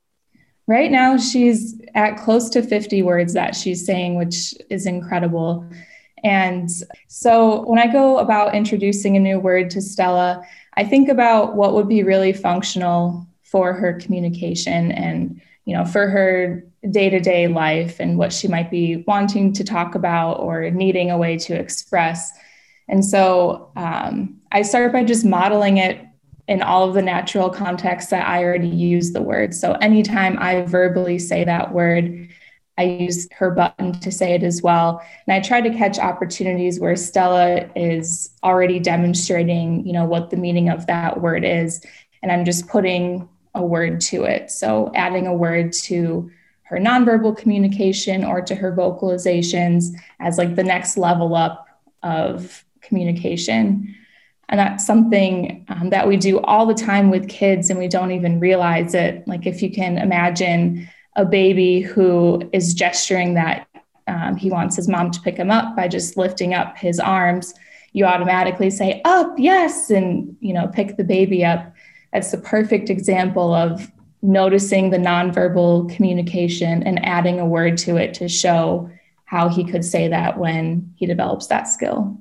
Right 0.67 0.91
now, 0.91 1.17
she's 1.17 1.81
at 1.95 2.19
close 2.19 2.51
to 2.51 2.63
50 2.63 3.03
words 3.03 3.33
that 3.33 3.57
she's 3.57 3.87
saying, 3.87 4.17
which 4.17 4.53
is 4.69 4.85
incredible. 4.85 5.67
And 6.23 6.69
so 7.09 7.63
when 7.63 7.79
I 7.79 7.91
go 7.91 8.19
about 8.19 8.55
introducing 8.55 9.17
a 9.17 9.21
new 9.21 9.41
word 9.41 9.71
to 9.71 9.81
Stella, 9.81 10.43
I 10.75 10.85
think 10.85 11.09
about 11.09 11.57
what 11.57 11.73
would 11.73 11.89
be 11.89 12.03
really 12.03 12.35
functional 12.35 13.27
for 13.43 13.73
her 13.73 13.95
communication 13.95 14.93
and 14.93 15.41
you 15.67 15.77
know 15.77 15.85
for 15.85 16.09
her 16.09 16.65
day-to-day 16.91 17.49
life 17.49 18.01
and 18.01 18.17
what 18.17 18.33
she 18.33 18.49
might 18.49 18.71
be 18.71 19.05
wanting 19.07 19.53
to 19.53 19.65
talk 19.65 19.95
about 19.95 20.35
or 20.35 20.71
needing 20.71 21.11
a 21.11 21.19
way 21.19 21.37
to 21.37 21.55
express. 21.55 22.33
And 22.89 23.05
so 23.05 23.73
um, 23.77 24.41
i 24.53 24.63
start 24.63 24.93
by 24.93 25.05
just 25.05 25.25
modeling 25.25 25.77
it 25.77 26.01
in 26.49 26.63
all 26.63 26.89
of 26.89 26.95
the 26.95 27.03
natural 27.03 27.51
contexts 27.51 28.11
that 28.13 28.27
i 28.27 28.43
already 28.43 28.69
use 28.69 29.13
the 29.13 29.21
word. 29.21 29.53
So 29.53 29.73
anytime 29.83 30.39
i 30.39 30.63
verbally 30.63 31.19
say 31.19 31.45
that 31.45 31.75
word 31.75 32.29
i 32.79 32.85
use 32.85 33.27
her 33.33 33.51
button 33.51 33.93
to 34.01 34.13
say 34.13 34.35
it 34.35 34.45
as 34.45 34.63
well. 34.63 35.03
And 35.27 35.35
i 35.35 35.41
try 35.41 35.61
to 35.61 35.71
catch 35.71 35.99
opportunities 35.99 36.79
where 36.79 36.95
stella 36.95 37.69
is 37.75 38.31
already 38.45 38.79
demonstrating 38.79 39.85
you 39.85 39.93
know 39.93 40.05
what 40.05 40.31
the 40.31 40.37
meaning 40.37 40.69
of 40.69 40.87
that 40.87 41.21
word 41.21 41.45
is. 41.45 41.85
And 42.23 42.31
i'm 42.31 42.45
just 42.45 42.69
putting 42.69 43.29
a 43.57 43.63
word 43.63 44.01
to 44.03 44.25
it. 44.25 44.51
So 44.51 44.93
adding 44.95 45.27
a 45.27 45.35
word 45.35 45.73
to 45.85 46.31
her 46.65 46.79
nonverbal 46.79 47.37
communication 47.37 48.25
or 48.25 48.41
to 48.43 48.55
her 48.55 48.73
vocalizations 48.73 49.95
as 50.21 50.37
like 50.37 50.55
the 50.55 50.65
next 50.65 50.97
level 50.97 51.35
up 51.35 51.67
of 52.03 52.65
communication. 52.81 53.95
And 54.49 54.61
that's 54.61 54.87
something 54.87 55.65
um, 55.69 55.91
that 55.91 56.07
we 56.07 56.17
do 56.17 56.41
all 56.41 56.67
the 56.67 56.75
time 56.75 57.11
with 57.11 57.29
kids 57.29 57.71
and 57.71 57.79
we 57.79 57.89
don't 57.89 58.13
even 58.13 58.41
realize 58.41 58.95
it. 58.95 59.27
Like 59.27 59.47
if 59.47 59.63
you 59.63 59.71
can 59.71 59.99
imagine 59.99 60.89
a 61.17 61.25
baby 61.25 61.81
who 61.81 62.49
is 62.53 62.75
gesturing 62.75 63.35
that 63.35 63.67
um, 64.07 64.37
he 64.37 64.51
wants 64.51 64.77
his 64.77 64.89
mom 64.89 65.11
to 65.13 65.21
pick 65.21 65.37
him 65.37 65.51
up 65.51 65.75
by 65.75 65.89
just 65.89 66.17
lifting 66.17 66.55
up 66.55 66.77
his 66.77 67.01
arms, 67.01 67.55
you 67.93 68.05
automatically 68.05 68.71
say 68.71 69.01
up, 69.05 69.35
yes, 69.39 69.91
and 69.91 70.37
you 70.41 70.53
know, 70.53 70.69
pick 70.69 70.97
the 70.97 71.05
baby 71.05 71.45
up 71.45 71.73
it's 72.17 72.31
the 72.31 72.39
perfect 72.39 72.91
example 72.91 73.55
of 73.55 73.91
noticing 74.23 74.91
the 74.91 74.99
nonverbal 74.99 75.95
communication 75.95 76.83
and 76.83 77.05
adding 77.05 77.39
a 77.39 77.47
word 77.47 77.77
to 77.79 77.97
it 77.97 78.15
to 78.15 78.29
show 78.29 78.91
how 79.27 79.49
he 79.49 79.65
could 79.65 79.85
say 79.85 80.09
that 80.09 80.39
when 80.39 80.93
he 80.97 81.07
develops 81.07 81.47
that 81.49 81.65
skill. 81.65 82.19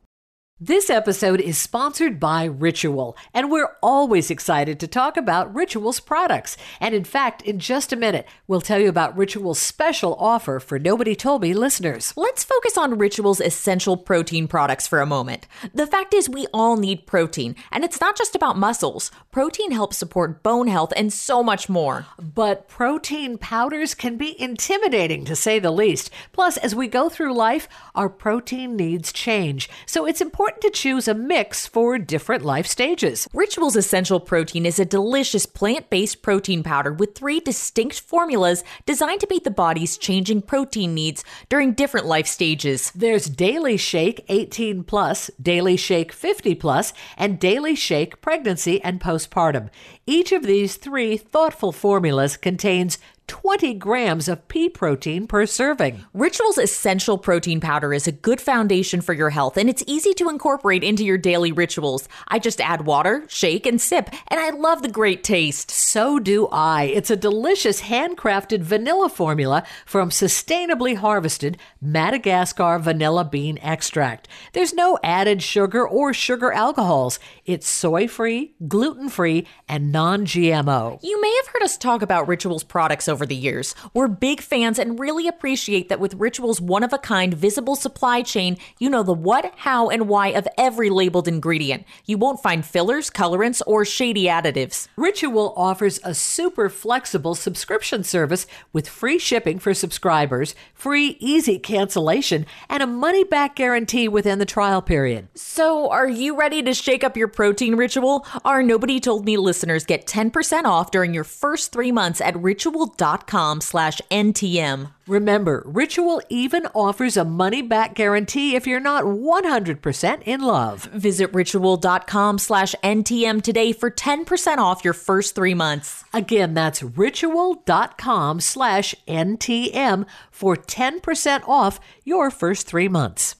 This 0.62 0.90
episode 0.90 1.42
is 1.42 1.58
sponsored 1.58 2.18
by 2.18 2.46
Ritual, 2.46 3.18
and 3.34 3.52
we're 3.52 3.76
always 3.84 4.32
excited 4.32 4.80
to 4.80 4.88
talk 4.88 5.18
about 5.18 5.54
Ritual's 5.54 6.00
products. 6.00 6.56
And 6.80 6.96
in 6.96 7.04
fact, 7.04 7.42
in 7.42 7.60
just 7.60 7.92
a 7.92 7.98
minute, 7.98 8.26
we'll 8.48 8.62
tell 8.62 8.80
you 8.80 8.88
about 8.88 9.18
Ritual's 9.18 9.60
special 9.60 10.16
offer 10.16 10.62
for 10.62 10.80
Nobody 10.80 11.14
Told 11.14 11.42
Me 11.42 11.54
listeners. 11.54 12.14
Let's 12.16 12.46
focus 12.46 12.78
on 12.78 12.98
Ritual's 12.98 13.42
essential 13.42 13.98
protein 13.98 14.48
products 14.48 14.88
for 14.88 15.02
a 15.02 15.06
moment. 15.06 15.46
The 15.74 15.88
fact 15.88 16.14
is, 16.14 16.30
we 16.30 16.48
all 16.54 16.78
need 16.78 17.06
protein, 17.06 17.58
and 17.70 17.84
it's 17.84 18.00
not 18.00 18.16
just 18.16 18.34
about 18.34 18.58
muscles. 18.58 19.12
Protein 19.32 19.72
helps 19.72 19.98
support 19.98 20.42
bone 20.42 20.68
health 20.68 20.94
and 20.96 21.12
so 21.12 21.44
much 21.44 21.68
more. 21.68 22.06
But 22.18 22.70
protein 22.70 23.38
powders 23.38 23.94
can 23.94 24.16
be 24.16 24.42
intimidating, 24.42 25.26
to 25.26 25.36
say 25.36 25.60
the 25.60 25.70
least. 25.70 26.12
Plus, 26.32 26.56
as 26.56 26.74
we 26.74 26.88
go 26.88 27.10
through 27.10 27.34
life, 27.34 27.68
our 27.94 28.08
protein 28.08 28.78
needs 28.78 29.12
change. 29.12 29.70
So 29.86 30.06
it's 30.06 30.22
important 30.22 30.45
important 30.46 30.62
to 30.62 30.80
choose 30.80 31.08
a 31.08 31.14
mix 31.16 31.66
for 31.66 31.98
different 31.98 32.46
life 32.46 32.68
stages. 32.68 33.28
Rituals 33.34 33.75
Essential 33.75 34.20
Protein 34.20 34.68
is 34.68 34.78
a 34.78 34.86
delicious 34.86 35.48
plant 35.48 35.90
based 35.90 36.22
protein 36.22 36.62
powder 36.62 36.94
with 36.94 37.16
three 37.16 37.40
distinct 37.40 38.00
formulas 38.00 38.64
designed 38.86 39.22
to 39.22 39.28
meet 39.28 39.44
the 39.44 39.50
body's 39.50 39.98
changing 39.98 40.44
protein 40.44 40.94
needs 40.94 41.24
during 41.50 41.74
different 41.74 42.06
life 42.06 42.28
stages. 42.28 42.92
There's 42.92 43.25
Daily 43.25 43.75
Shake 43.75 44.24
18 44.30 44.84
plus, 44.84 45.32
Daily 45.42 45.78
Shake 45.78 46.12
50 46.12 46.54
plus, 46.54 46.94
and 47.18 47.40
Daily 47.40 47.74
Shake 47.74 48.22
pregnancy 48.22 48.80
and 48.84 49.02
postpartum. 49.02 49.72
Each 50.06 50.32
of 50.32 50.44
these 50.44 50.75
three 50.75 51.18
thoughtful 51.18 51.72
formulas 51.72 52.38
contains 52.38 53.00
20 53.27 53.74
grams 53.75 54.27
of 54.27 54.48
pea 54.48 54.70
protein 54.70 55.27
per 55.27 55.46
serving. 55.46 56.05
Ritual's 56.13 56.58
essential 56.58 57.17
protein 57.17 57.60
powder 57.60 57.94
is 57.94 58.08
a 58.08 58.12
good 58.12 58.39
foundation 58.39 59.01
for 59.01 59.13
your 59.13 59.29
health, 59.29 59.58
and 59.58 59.70
it's 59.70 59.84
easy 59.88 60.13
to 60.13 60.29
incorporate 60.29 60.84
into 60.84 61.03
your 61.03 61.17
daily 61.17 61.51
rituals. 61.51 62.08
I 62.27 62.39
just 62.39 62.62
add 62.62 62.86
water, 62.86 63.25
shake, 63.27 63.65
and 63.65 63.82
sip, 63.82 64.10
and 64.27 64.39
I 64.39 64.51
love 64.51 64.82
the 64.82 64.89
great 64.89 65.24
taste. 65.24 65.72
So 65.72 66.20
do 66.20 66.48
I. 66.51 66.84
It's 66.84 67.10
a 67.10 67.15
delicious 67.15 67.82
handcrafted 67.82 68.62
vanilla 68.62 69.10
formula 69.10 69.63
from 69.86 70.10
sustainably 70.10 70.96
harvested 70.96 71.58
Madagascar 71.82 72.79
vanilla 72.79 73.25
bean 73.25 73.58
extract. 73.60 74.27
There's 74.53 74.74
no 74.74 75.00
added 75.03 75.41
sugar 75.41 75.88
or 75.88 76.13
sugar 76.13 76.51
alcohols. 76.51 77.20
It's 77.46 77.67
soy 77.67 78.08
free, 78.08 78.55
gluten 78.67 79.10
free, 79.10 79.48
and 79.67 79.91
non 79.91 80.25
GMO. 80.25 81.00
You 81.01 81.22
may 81.22 81.36
have 81.38 81.48
heard 81.48 81.63
us 81.63 81.77
talk 81.77 82.01
about 82.01 82.27
Ritual's 82.27 82.63
products 82.63 83.08
over 83.16 83.26
the 83.26 83.34
years. 83.34 83.74
We're 83.94 84.10
big 84.10 84.42
fans 84.42 84.78
and 84.78 85.00
really 85.00 85.26
appreciate 85.26 85.88
that 85.88 86.02
with 86.02 86.16
Ritual's 86.16 86.60
one 86.60 86.84
of 86.84 86.92
a 86.92 86.98
kind 86.98 87.34
visible 87.34 87.78
supply 87.78 88.22
chain, 88.24 88.58
you 88.78 88.90
know 88.90 89.04
the 89.04 89.14
what, 89.14 89.54
how, 89.56 89.88
and 89.90 90.10
why 90.10 90.28
of 90.40 90.50
every 90.58 90.90
labeled 90.90 91.30
ingredient. 91.30 91.86
You 92.06 92.18
won't 92.18 92.42
find 92.42 92.66
fillers, 92.66 93.10
colorants, 93.10 93.62
or 93.66 93.86
shady 93.86 94.26
additives. 94.26 94.90
Ritual 94.98 95.54
offers 95.56 95.98
a 96.04 96.14
super 96.14 96.68
flexible 96.68 97.36
subscription 97.36 98.04
service 98.04 98.48
with 98.74 98.90
free 98.90 99.18
shipping 99.18 99.60
for 99.60 99.74
subscribers, 99.74 100.54
free 100.74 101.16
easy 101.22 101.58
cancellation, 101.58 102.46
and 102.68 102.84
a 102.84 102.88
money 102.88 103.24
back 103.24 103.56
guarantee 103.56 104.10
within 104.10 104.40
the 104.40 104.46
trial 104.46 104.82
period. 104.82 105.30
So, 105.36 105.90
are 105.90 106.10
you 106.10 106.36
ready 106.38 106.62
to 106.64 106.74
shake 106.74 107.06
up 107.06 107.16
your 107.16 107.30
protein 107.30 107.76
ritual? 107.78 108.28
Our 108.44 108.62
Nobody 108.62 109.00
Told 109.00 109.24
Me 109.24 109.38
listeners 109.38 109.86
get 109.86 110.06
10% 110.06 110.66
off 110.66 110.92
during 110.92 111.14
your 111.14 111.24
first 111.24 111.72
three 111.72 111.94
months 111.94 112.20
at 112.20 112.36
ritual.com 112.36 113.05
ritual.com 113.06 113.62
slash 113.62 114.02
NTM. 114.10 114.90
Remember, 115.08 115.64
Ritual 115.68 116.22
even 116.30 116.66
offers 116.74 117.18
a 117.18 117.24
money 117.24 117.62
back 117.62 117.94
guarantee 117.94 118.56
if 118.56 118.66
you're 118.66 118.80
not 118.80 119.04
100% 119.04 120.24
in 120.26 120.42
love. 120.42 120.86
Visit 120.86 121.32
ritual.com 121.34 122.40
slash 122.40 122.74
NTM 122.84 123.44
today 123.44 123.72
for 123.74 123.92
10% 123.92 124.58
off 124.58 124.84
your 124.84 124.94
first 124.94 125.36
three 125.36 125.54
months. 125.54 126.04
Again, 126.14 126.56
that's 126.56 126.82
ritual.com 126.82 128.40
slash 128.40 128.96
NTM 129.08 130.06
for 130.32 130.56
10% 130.56 131.48
off 131.48 131.80
your 132.04 132.32
first 132.32 132.68
three 132.68 132.88
months. 132.90 133.36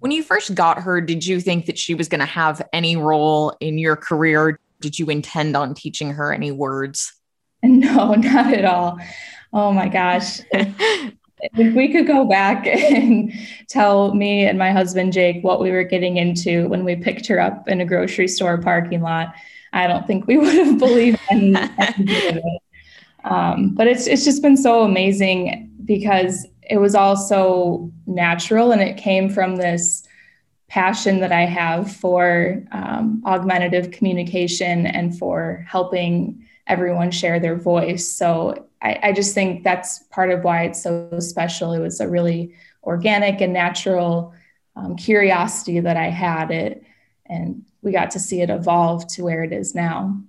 When 0.00 0.12
you 0.12 0.22
first 0.22 0.54
got 0.54 0.82
her, 0.82 1.00
did 1.00 1.26
you 1.26 1.40
think 1.40 1.64
that 1.66 1.78
she 1.78 1.94
was 1.94 2.08
going 2.08 2.20
to 2.20 2.26
have 2.26 2.60
any 2.74 2.96
role 2.96 3.56
in 3.60 3.78
your 3.78 3.96
career? 3.96 4.60
Did 4.80 4.98
you 4.98 5.06
intend 5.08 5.56
on 5.56 5.72
teaching 5.72 6.12
her 6.12 6.34
any 6.34 6.50
words? 6.50 7.15
No, 7.86 8.14
not 8.14 8.52
at 8.54 8.64
all. 8.64 8.98
Oh 9.52 9.72
my 9.72 9.88
gosh. 9.88 10.40
if, 10.52 11.74
we 11.74 11.92
could 11.92 12.06
go 12.06 12.24
back 12.24 12.66
and 12.66 13.32
tell 13.68 14.14
me 14.14 14.44
and 14.46 14.58
my 14.58 14.72
husband 14.72 15.12
Jake 15.12 15.42
what 15.42 15.60
we 15.60 15.70
were 15.70 15.84
getting 15.84 16.16
into 16.16 16.68
when 16.68 16.84
we 16.84 16.96
picked 16.96 17.26
her 17.26 17.40
up 17.40 17.68
in 17.68 17.80
a 17.80 17.84
grocery 17.84 18.28
store 18.28 18.58
parking 18.58 19.02
lot, 19.02 19.34
I 19.72 19.86
don't 19.86 20.06
think 20.06 20.26
we 20.26 20.38
would 20.38 20.54
have 20.54 20.78
believed 20.78 21.20
any, 21.30 21.54
any 21.56 22.28
of 22.28 22.36
it. 22.36 22.62
Um, 23.24 23.74
but 23.74 23.88
it's 23.88 24.06
it's 24.06 24.24
just 24.24 24.40
been 24.40 24.56
so 24.56 24.82
amazing 24.82 25.70
because 25.84 26.46
it 26.70 26.78
was 26.78 26.94
all 26.94 27.16
so 27.16 27.92
natural 28.06 28.72
and 28.72 28.80
it 28.80 28.96
came 28.96 29.28
from 29.28 29.56
this 29.56 30.06
passion 30.68 31.20
that 31.20 31.32
I 31.32 31.42
have 31.42 31.94
for 31.94 32.62
um, 32.72 33.22
augmentative 33.24 33.90
communication 33.90 34.86
and 34.86 35.16
for 35.16 35.64
helping 35.68 36.46
everyone 36.66 37.10
share 37.10 37.38
their 37.38 37.56
voice. 37.56 38.08
So 38.08 38.66
I, 38.82 38.98
I, 39.02 39.12
just 39.12 39.34
think 39.34 39.62
that's 39.62 40.00
part 40.10 40.30
of 40.30 40.42
why 40.42 40.64
it's 40.64 40.82
so 40.82 41.08
special. 41.20 41.72
It 41.72 41.80
was 41.80 42.00
a 42.00 42.08
really 42.08 42.54
organic 42.82 43.40
and 43.40 43.52
natural 43.52 44.34
um, 44.74 44.96
curiosity 44.96 45.80
that 45.80 45.96
I 45.96 46.10
had 46.10 46.50
it, 46.50 46.82
and 47.26 47.64
we 47.82 47.92
got 47.92 48.10
to 48.12 48.20
see 48.20 48.40
it 48.40 48.50
evolve 48.50 49.06
to 49.08 49.24
where 49.24 49.42
it 49.44 49.52
is 49.52 49.74
now. 49.74 50.20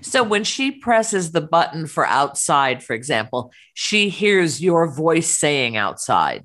So 0.00 0.22
when 0.22 0.44
she 0.44 0.70
presses 0.70 1.32
the 1.32 1.40
button 1.40 1.86
for 1.86 2.06
outside, 2.06 2.82
for 2.82 2.94
example, 2.94 3.52
she 3.74 4.08
hears 4.08 4.62
your 4.62 4.88
voice 4.88 5.28
saying 5.28 5.76
outside. 5.76 6.44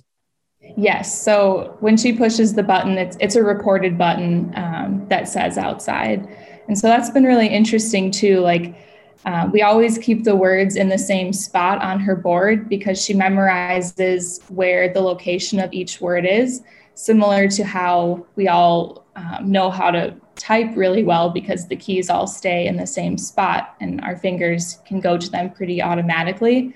Yes. 0.78 1.22
So 1.22 1.78
when 1.80 1.98
she 1.98 2.14
pushes 2.14 2.54
the 2.54 2.64
button, 2.64 2.98
it's 2.98 3.18
it's 3.20 3.36
a 3.36 3.44
recorded 3.44 3.98
button 3.98 4.54
um, 4.56 5.08
that 5.10 5.28
says 5.28 5.58
outside, 5.58 6.28
and 6.68 6.78
so 6.78 6.88
that's 6.88 7.10
been 7.10 7.24
really 7.24 7.48
interesting 7.48 8.12
too. 8.12 8.42
Like 8.42 8.76
uh, 9.26 9.50
we 9.52 9.62
always 9.62 9.98
keep 9.98 10.24
the 10.24 10.36
words 10.36 10.76
in 10.76 10.90
the 10.90 10.98
same 10.98 11.32
spot 11.32 11.82
on 11.82 12.00
her 12.00 12.16
board 12.16 12.68
because 12.68 13.04
she 13.04 13.14
memorizes 13.14 14.42
where 14.50 14.92
the 14.92 15.02
location 15.02 15.60
of 15.60 15.72
each 15.74 16.02
word 16.02 16.26
is, 16.26 16.64
similar 16.96 17.48
to 17.48 17.64
how 17.64 18.26
we 18.36 18.48
all 18.48 19.06
um, 19.16 19.52
know 19.52 19.70
how 19.70 19.92
to 19.92 20.16
type 20.36 20.76
really 20.76 21.04
well 21.04 21.30
because 21.30 21.68
the 21.68 21.76
keys 21.76 22.10
all 22.10 22.26
stay 22.26 22.66
in 22.66 22.78
the 22.78 22.88
same 22.88 23.18
spot 23.18 23.76
and 23.80 24.02
our 24.02 24.16
fingers 24.16 24.80
can 24.88 25.00
go 25.00 25.18
to 25.18 25.30
them 25.30 25.52
pretty 25.52 25.82
automatically. 25.82 26.74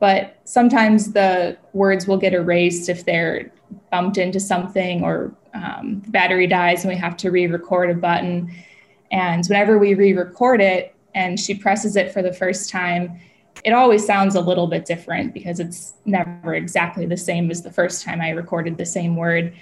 But 0.00 0.40
sometimes 0.44 1.12
the 1.12 1.56
words 1.72 2.08
will 2.08 2.16
get 2.16 2.34
erased 2.34 2.88
if 2.88 3.04
they're 3.04 3.52
bumped 3.92 4.18
into 4.18 4.40
something 4.40 5.04
or 5.04 5.32
um, 5.54 6.02
the 6.04 6.10
battery 6.10 6.48
dies 6.48 6.84
and 6.84 6.92
we 6.92 6.98
have 6.98 7.16
to 7.18 7.30
re 7.30 7.46
record 7.46 7.90
a 7.90 7.94
button. 7.94 8.52
And 9.12 9.46
whenever 9.46 9.78
we 9.78 9.94
re 9.94 10.12
record 10.12 10.60
it, 10.60 10.95
and 11.16 11.40
she 11.40 11.54
presses 11.54 11.96
it 11.96 12.12
for 12.12 12.22
the 12.22 12.32
first 12.32 12.70
time, 12.70 13.18
it 13.64 13.72
always 13.72 14.06
sounds 14.06 14.34
a 14.34 14.40
little 14.40 14.66
bit 14.66 14.84
different 14.84 15.32
because 15.32 15.58
it's 15.58 15.94
never 16.04 16.54
exactly 16.54 17.06
the 17.06 17.16
same 17.16 17.50
as 17.50 17.62
the 17.62 17.72
first 17.72 18.04
time 18.04 18.20
I 18.20 18.30
recorded 18.30 18.76
the 18.76 18.84
same 18.86 19.16
word. 19.16 19.54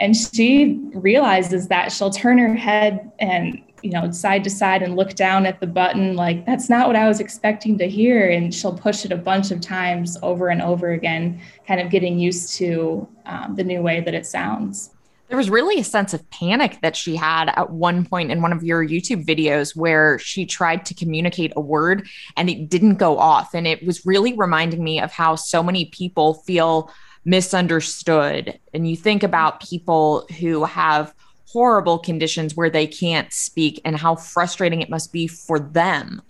And 0.00 0.16
she 0.16 0.80
realizes 0.94 1.68
that 1.68 1.92
she'll 1.92 2.10
turn 2.10 2.38
her 2.38 2.54
head 2.54 3.12
and 3.20 3.62
you 3.82 3.90
know 3.90 4.10
side 4.10 4.42
to 4.44 4.50
side 4.50 4.82
and 4.82 4.96
look 4.96 5.14
down 5.14 5.44
at 5.44 5.58
the 5.58 5.66
button 5.66 6.14
like 6.14 6.46
that's 6.46 6.70
not 6.70 6.86
what 6.86 6.94
I 6.94 7.08
was 7.08 7.18
expecting 7.18 7.76
to 7.78 7.88
hear 7.88 8.30
and 8.30 8.54
she'll 8.54 8.78
push 8.78 9.04
it 9.04 9.10
a 9.10 9.16
bunch 9.16 9.50
of 9.50 9.60
times 9.60 10.16
over 10.22 10.50
and 10.50 10.62
over 10.62 10.92
again 10.92 11.40
kind 11.66 11.80
of 11.80 11.90
getting 11.90 12.16
used 12.16 12.54
to 12.58 13.08
um, 13.26 13.56
the 13.56 13.64
new 13.64 13.82
way 13.82 14.00
that 14.00 14.14
it 14.14 14.24
sounds 14.24 14.90
there 15.32 15.38
was 15.38 15.48
really 15.48 15.80
a 15.80 15.84
sense 15.84 16.12
of 16.12 16.28
panic 16.28 16.78
that 16.82 16.94
she 16.94 17.16
had 17.16 17.48
at 17.56 17.70
one 17.70 18.04
point 18.04 18.30
in 18.30 18.42
one 18.42 18.52
of 18.52 18.62
your 18.62 18.86
YouTube 18.86 19.24
videos 19.24 19.74
where 19.74 20.18
she 20.18 20.44
tried 20.44 20.84
to 20.84 20.92
communicate 20.92 21.54
a 21.56 21.60
word 21.60 22.06
and 22.36 22.50
it 22.50 22.68
didn't 22.68 22.96
go 22.96 23.16
off. 23.16 23.54
And 23.54 23.66
it 23.66 23.82
was 23.82 24.04
really 24.04 24.34
reminding 24.34 24.84
me 24.84 25.00
of 25.00 25.10
how 25.10 25.36
so 25.36 25.62
many 25.62 25.86
people 25.86 26.34
feel 26.34 26.92
misunderstood. 27.24 28.60
And 28.74 28.86
you 28.86 28.94
think 28.94 29.22
about 29.22 29.66
people 29.66 30.26
who 30.38 30.64
have 30.64 31.14
horrible 31.46 31.98
conditions 31.98 32.54
where 32.54 32.68
they 32.68 32.86
can't 32.86 33.32
speak 33.32 33.80
and 33.86 33.96
how 33.96 34.16
frustrating 34.16 34.82
it 34.82 34.90
must 34.90 35.14
be 35.14 35.26
for 35.28 35.58
them 35.58 36.20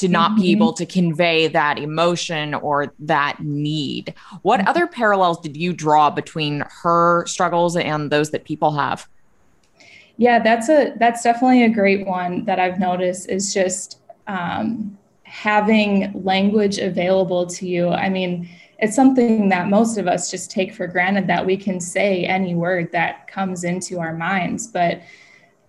to 0.00 0.08
not 0.08 0.32
mm-hmm. 0.32 0.40
be 0.40 0.52
able 0.52 0.72
to 0.72 0.86
convey 0.86 1.48
that 1.48 1.78
emotion 1.78 2.54
or 2.54 2.92
that 2.98 3.40
need. 3.40 4.14
What 4.42 4.60
mm-hmm. 4.60 4.68
other 4.68 4.86
parallels 4.86 5.40
did 5.40 5.56
you 5.56 5.72
draw 5.72 6.10
between 6.10 6.64
her 6.82 7.26
struggles 7.26 7.76
and 7.76 8.10
those 8.10 8.30
that 8.30 8.44
people 8.44 8.72
have? 8.72 9.08
Yeah, 10.18 10.38
that's 10.42 10.68
a 10.68 10.94
that's 10.96 11.22
definitely 11.22 11.64
a 11.64 11.68
great 11.68 12.06
one 12.06 12.44
that 12.46 12.58
I've 12.58 12.78
noticed 12.78 13.28
is 13.28 13.52
just 13.52 13.98
um, 14.26 14.96
having 15.24 16.22
language 16.24 16.78
available 16.78 17.46
to 17.46 17.68
you. 17.68 17.90
I 17.90 18.08
mean, 18.08 18.48
it's 18.78 18.96
something 18.96 19.48
that 19.50 19.68
most 19.68 19.98
of 19.98 20.06
us 20.06 20.30
just 20.30 20.50
take 20.50 20.74
for 20.74 20.86
granted 20.86 21.26
that 21.26 21.44
we 21.44 21.56
can 21.56 21.80
say 21.80 22.24
any 22.24 22.54
word 22.54 22.92
that 22.92 23.26
comes 23.26 23.64
into 23.64 24.00
our 24.00 24.14
minds, 24.14 24.66
but 24.66 25.02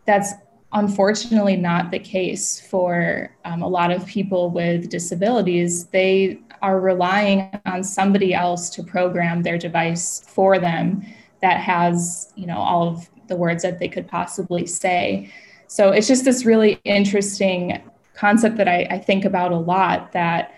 that's 0.05 0.33
unfortunately 0.79 1.55
not 1.55 1.91
the 1.91 1.99
case 1.99 2.59
for 2.59 3.29
um, 3.45 3.61
a 3.61 3.67
lot 3.67 3.91
of 3.91 4.05
people 4.05 4.49
with 4.49 4.89
disabilities. 4.89 5.85
They 5.87 6.39
are 6.61 6.79
relying 6.79 7.49
on 7.65 7.83
somebody 7.83 8.33
else 8.33 8.69
to 8.71 8.83
program 8.83 9.43
their 9.43 9.57
device 9.57 10.23
for 10.27 10.59
them 10.59 11.05
that 11.41 11.59
has, 11.59 12.31
you 12.35 12.47
know, 12.47 12.57
all 12.57 12.87
of 12.87 13.09
the 13.27 13.35
words 13.35 13.63
that 13.63 13.79
they 13.79 13.87
could 13.87 14.07
possibly 14.07 14.65
say. 14.65 15.31
So 15.67 15.91
it's 15.91 16.07
just 16.07 16.25
this 16.25 16.45
really 16.45 16.79
interesting 16.83 17.81
concept 18.15 18.57
that 18.57 18.67
I, 18.67 18.87
I 18.89 18.99
think 18.99 19.25
about 19.25 19.51
a 19.51 19.57
lot 19.57 20.11
that 20.13 20.53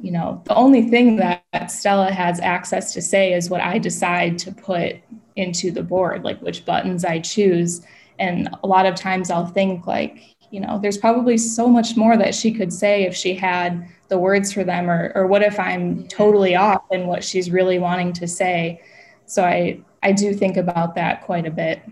you 0.00 0.10
know 0.10 0.42
the 0.46 0.54
only 0.56 0.82
thing 0.82 1.14
that 1.16 1.70
stella 1.70 2.10
has 2.10 2.40
access 2.40 2.92
to 2.92 3.00
say 3.00 3.34
is 3.34 3.48
what 3.48 3.60
i 3.60 3.78
decide 3.78 4.36
to 4.36 4.50
put 4.50 4.96
into 5.36 5.70
the 5.70 5.82
board, 5.82 6.24
like 6.24 6.40
which 6.40 6.64
buttons 6.64 7.04
I 7.04 7.20
choose. 7.20 7.82
And 8.22 8.48
a 8.62 8.66
lot 8.66 8.86
of 8.86 8.94
times 8.94 9.30
I'll 9.30 9.46
think 9.46 9.86
like, 9.86 10.36
you 10.50 10.60
know, 10.60 10.78
there's 10.80 10.98
probably 10.98 11.36
so 11.36 11.66
much 11.66 11.96
more 11.96 12.16
that 12.16 12.34
she 12.34 12.52
could 12.52 12.72
say 12.72 13.04
if 13.04 13.14
she 13.16 13.34
had 13.34 13.88
the 14.08 14.18
words 14.18 14.52
for 14.52 14.62
them, 14.64 14.88
or 14.88 15.10
or 15.14 15.26
what 15.26 15.42
if 15.42 15.58
I'm 15.58 16.06
totally 16.08 16.54
off 16.54 16.84
in 16.90 17.06
what 17.06 17.24
she's 17.24 17.50
really 17.50 17.78
wanting 17.78 18.12
to 18.14 18.28
say. 18.28 18.80
So 19.26 19.42
I 19.42 19.80
I 20.02 20.12
do 20.12 20.34
think 20.34 20.56
about 20.56 20.94
that 20.94 21.22
quite 21.22 21.46
a 21.46 21.50
bit. 21.50 21.82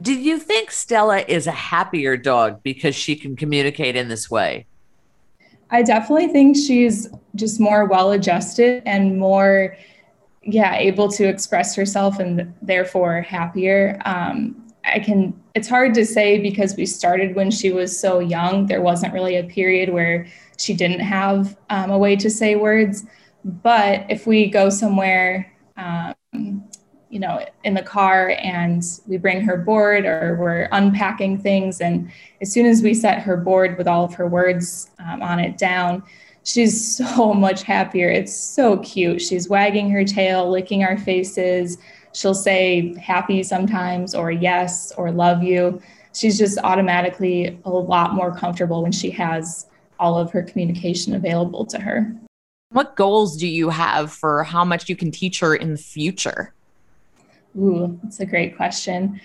Do 0.00 0.12
you 0.12 0.38
think 0.38 0.70
Stella 0.72 1.20
is 1.28 1.46
a 1.46 1.52
happier 1.52 2.16
dog 2.16 2.62
because 2.62 2.94
she 2.94 3.14
can 3.14 3.36
communicate 3.36 3.94
in 3.94 4.08
this 4.08 4.30
way? 4.30 4.66
I 5.70 5.82
definitely 5.82 6.28
think 6.28 6.56
she's 6.56 7.08
just 7.34 7.60
more 7.60 7.86
well 7.86 8.12
adjusted 8.12 8.82
and 8.84 9.18
more, 9.18 9.76
yeah, 10.42 10.76
able 10.76 11.08
to 11.12 11.24
express 11.24 11.74
herself 11.76 12.18
and 12.18 12.52
therefore 12.60 13.22
happier. 13.22 13.98
Um, 14.04 14.61
I 14.84 14.98
can, 14.98 15.40
it's 15.54 15.68
hard 15.68 15.94
to 15.94 16.04
say 16.04 16.38
because 16.38 16.76
we 16.76 16.86
started 16.86 17.36
when 17.36 17.50
she 17.50 17.72
was 17.72 17.98
so 17.98 18.18
young. 18.18 18.66
There 18.66 18.82
wasn't 18.82 19.12
really 19.12 19.36
a 19.36 19.44
period 19.44 19.90
where 19.90 20.26
she 20.58 20.74
didn't 20.74 21.00
have 21.00 21.56
um, 21.70 21.90
a 21.90 21.98
way 21.98 22.16
to 22.16 22.30
say 22.30 22.56
words. 22.56 23.04
But 23.44 24.06
if 24.08 24.26
we 24.26 24.48
go 24.48 24.70
somewhere, 24.70 25.52
um, 25.76 26.14
you 27.12 27.18
know, 27.18 27.44
in 27.64 27.74
the 27.74 27.82
car 27.82 28.34
and 28.42 28.82
we 29.06 29.18
bring 29.18 29.42
her 29.42 29.58
board 29.58 30.06
or 30.06 30.38
we're 30.40 30.66
unpacking 30.72 31.38
things. 31.38 31.82
And 31.82 32.10
as 32.40 32.50
soon 32.50 32.64
as 32.64 32.82
we 32.82 32.94
set 32.94 33.20
her 33.20 33.36
board 33.36 33.76
with 33.76 33.86
all 33.86 34.04
of 34.04 34.14
her 34.14 34.26
words 34.26 34.90
um, 34.98 35.20
on 35.22 35.38
it 35.38 35.58
down, 35.58 36.02
she's 36.44 36.96
so 36.96 37.34
much 37.34 37.64
happier. 37.64 38.08
It's 38.08 38.34
so 38.34 38.78
cute. 38.78 39.20
She's 39.20 39.48
wagging 39.48 39.90
her 39.90 40.04
tail, 40.04 40.50
licking 40.50 40.84
our 40.84 40.96
faces. 40.96 41.76
She'll 42.12 42.34
say 42.34 42.94
happy 42.98 43.42
sometimes, 43.42 44.14
or 44.14 44.30
yes, 44.30 44.92
or 44.96 45.10
love 45.10 45.42
you. 45.42 45.80
She's 46.14 46.38
just 46.38 46.58
automatically 46.62 47.58
a 47.64 47.70
lot 47.70 48.14
more 48.14 48.36
comfortable 48.36 48.82
when 48.82 48.92
she 48.92 49.10
has 49.10 49.66
all 49.98 50.18
of 50.18 50.30
her 50.32 50.42
communication 50.42 51.14
available 51.14 51.64
to 51.66 51.80
her. 51.80 52.14
What 52.70 52.96
goals 52.96 53.36
do 53.36 53.46
you 53.46 53.68
have 53.68 54.12
for 54.12 54.44
how 54.44 54.64
much 54.64 54.88
you 54.88 54.96
can 54.96 55.10
teach 55.10 55.40
her 55.40 55.54
in 55.54 55.72
the 55.72 55.78
future? 55.78 56.54
Ooh, 57.58 57.98
that's 58.02 58.20
a 58.20 58.26
great 58.26 58.56
question. 58.56 59.20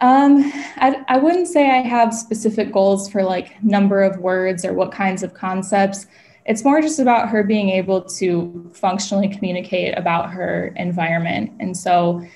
Um, 0.00 0.50
I, 0.76 1.04
I 1.08 1.18
wouldn't 1.18 1.46
say 1.46 1.70
I 1.70 1.82
have 1.82 2.14
specific 2.14 2.72
goals 2.72 3.10
for 3.10 3.22
like 3.22 3.62
number 3.62 4.02
of 4.02 4.18
words 4.18 4.64
or 4.64 4.72
what 4.72 4.92
kinds 4.92 5.22
of 5.22 5.34
concepts. 5.34 6.06
It's 6.46 6.64
more 6.64 6.80
just 6.80 6.98
about 6.98 7.28
her 7.28 7.42
being 7.42 7.70
able 7.70 8.02
to 8.02 8.70
functionally 8.74 9.28
communicate 9.28 9.96
about 9.96 10.30
her 10.30 10.72
environment. 10.76 11.52
And 11.60 11.76
so, 11.76 12.26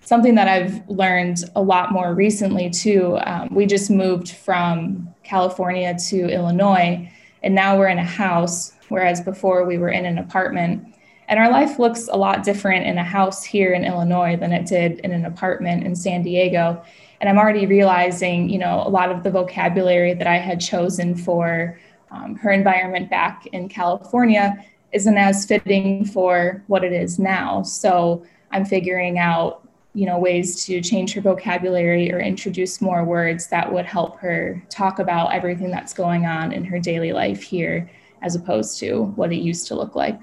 something 0.00 0.36
that 0.36 0.48
I've 0.48 0.88
learned 0.88 1.44
a 1.54 1.60
lot 1.60 1.92
more 1.92 2.14
recently 2.14 2.70
too, 2.70 3.18
um, 3.26 3.54
we 3.54 3.66
just 3.66 3.90
moved 3.90 4.30
from 4.30 5.14
California 5.22 5.94
to 6.08 6.28
Illinois, 6.30 7.10
and 7.42 7.54
now 7.54 7.76
we're 7.76 7.88
in 7.88 7.98
a 7.98 8.04
house, 8.04 8.72
whereas 8.88 9.20
before 9.20 9.66
we 9.66 9.76
were 9.76 9.90
in 9.90 10.06
an 10.06 10.16
apartment. 10.16 10.94
And 11.28 11.38
our 11.38 11.50
life 11.50 11.78
looks 11.78 12.08
a 12.10 12.16
lot 12.16 12.42
different 12.42 12.86
in 12.86 12.96
a 12.96 13.04
house 13.04 13.44
here 13.44 13.74
in 13.74 13.84
Illinois 13.84 14.36
than 14.36 14.50
it 14.52 14.64
did 14.64 15.00
in 15.00 15.12
an 15.12 15.26
apartment 15.26 15.84
in 15.84 15.94
San 15.94 16.22
Diego. 16.22 16.82
And 17.20 17.28
I'm 17.28 17.36
already 17.36 17.66
realizing, 17.66 18.48
you 18.48 18.58
know, 18.58 18.82
a 18.86 18.88
lot 18.88 19.10
of 19.10 19.22
the 19.24 19.30
vocabulary 19.30 20.14
that 20.14 20.26
I 20.26 20.38
had 20.38 20.58
chosen 20.58 21.14
for 21.14 21.78
um, 22.10 22.36
her 22.36 22.50
environment 22.50 23.10
back 23.10 23.46
in 23.48 23.68
California 23.68 24.64
isn't 24.92 25.18
as 25.18 25.44
fitting 25.44 26.04
for 26.04 26.62
what 26.66 26.84
it 26.84 26.92
is 26.92 27.18
now. 27.18 27.62
So 27.62 28.24
I'm 28.50 28.64
figuring 28.64 29.18
out, 29.18 29.66
you 29.94 30.06
know, 30.06 30.18
ways 30.18 30.64
to 30.66 30.80
change 30.80 31.12
her 31.14 31.20
vocabulary 31.20 32.12
or 32.12 32.20
introduce 32.20 32.80
more 32.80 33.04
words 33.04 33.48
that 33.48 33.70
would 33.70 33.84
help 33.84 34.18
her 34.20 34.62
talk 34.70 34.98
about 34.98 35.34
everything 35.34 35.70
that's 35.70 35.92
going 35.92 36.24
on 36.24 36.52
in 36.52 36.64
her 36.64 36.78
daily 36.78 37.12
life 37.12 37.42
here, 37.42 37.90
as 38.22 38.34
opposed 38.34 38.78
to 38.80 39.04
what 39.16 39.32
it 39.32 39.36
used 39.36 39.66
to 39.68 39.74
look 39.74 39.94
like. 39.94 40.20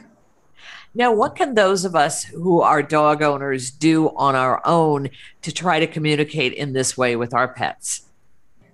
Now, 0.98 1.13
what 1.13 1.36
can 1.36 1.56
those 1.56 1.84
of 1.84 1.93
us 1.93 2.24
who 2.24 2.62
are 2.62 2.82
dog 2.82 3.21
owners 3.21 3.69
do 3.69 4.10
on 4.15 4.34
our 4.34 4.65
own 4.65 5.10
to 5.41 5.52
try 5.52 5.80
to 5.80 5.88
communicate 5.88 6.54
in 6.54 6.71
this 6.71 6.98
way 6.98 7.17
with 7.17 7.34
our 7.34 7.50
pets? 7.50 8.04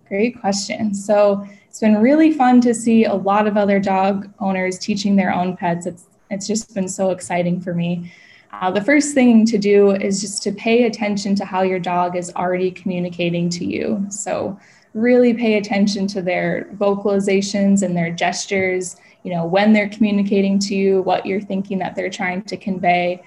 Great 0.08 0.40
question. 0.40 0.94
So, 0.94 1.48
it's 1.72 1.80
been 1.80 2.02
really 2.02 2.34
fun 2.34 2.60
to 2.60 2.74
see 2.74 3.06
a 3.06 3.14
lot 3.14 3.48
of 3.48 3.56
other 3.56 3.80
dog 3.80 4.30
owners 4.42 4.78
teaching 4.78 5.16
their 5.16 5.34
own 5.34 5.56
pets. 5.56 5.86
It's, 5.86 6.04
it's 6.30 6.46
just 6.46 6.76
been 6.76 6.90
so 6.90 7.12
exciting 7.12 7.62
for 7.62 7.74
me. 7.74 8.12
Uh, 8.52 8.72
the 8.72 8.82
first 8.82 9.14
thing 9.14 9.46
to 9.46 9.58
do 9.58 9.92
is 9.92 10.20
just 10.20 10.44
to 10.44 10.52
pay 10.52 10.84
attention 10.84 11.34
to 11.36 11.46
how 11.46 11.62
your 11.62 11.80
dog 11.80 12.18
is 12.18 12.30
already 12.36 12.72
communicating 12.72 13.50
to 13.52 13.64
you. 13.64 14.06
So, 14.10 14.60
really 14.94 15.34
pay 15.34 15.54
attention 15.54 16.08
to 16.08 16.22
their 16.22 16.68
vocalizations 16.76 17.84
and 17.84 17.96
their 17.96 18.12
gestures 18.12 18.98
you 19.24 19.34
know 19.34 19.46
when 19.46 19.72
they're 19.72 19.88
communicating 19.88 20.60
to 20.60 20.76
you 20.76 21.02
what 21.04 21.26
you're 21.26 21.40
thinking 21.40 21.78
that 21.78 21.96
they're 21.96 22.10
trying 22.10 22.42
to 22.42 22.58
convey 22.58 23.24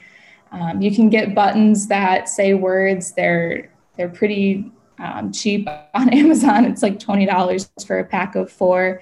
um, 0.53 0.83
you 0.83 0.95
can 0.95 1.09
get 1.09 1.35
buttons 1.35 1.87
that 1.87 2.29
say 2.29 2.53
words 2.53 3.13
they're 3.13 3.71
they're 3.97 4.11
pretty 4.11 4.71
um, 4.99 5.33
cheap 5.33 5.69
on 5.95 6.13
amazon. 6.13 6.65
It's 6.65 6.83
like 6.83 6.99
$20 6.99 7.87
for 7.87 7.99
a 7.99 8.05
pack 8.05 8.35
of 8.35 8.51
four. 8.51 9.01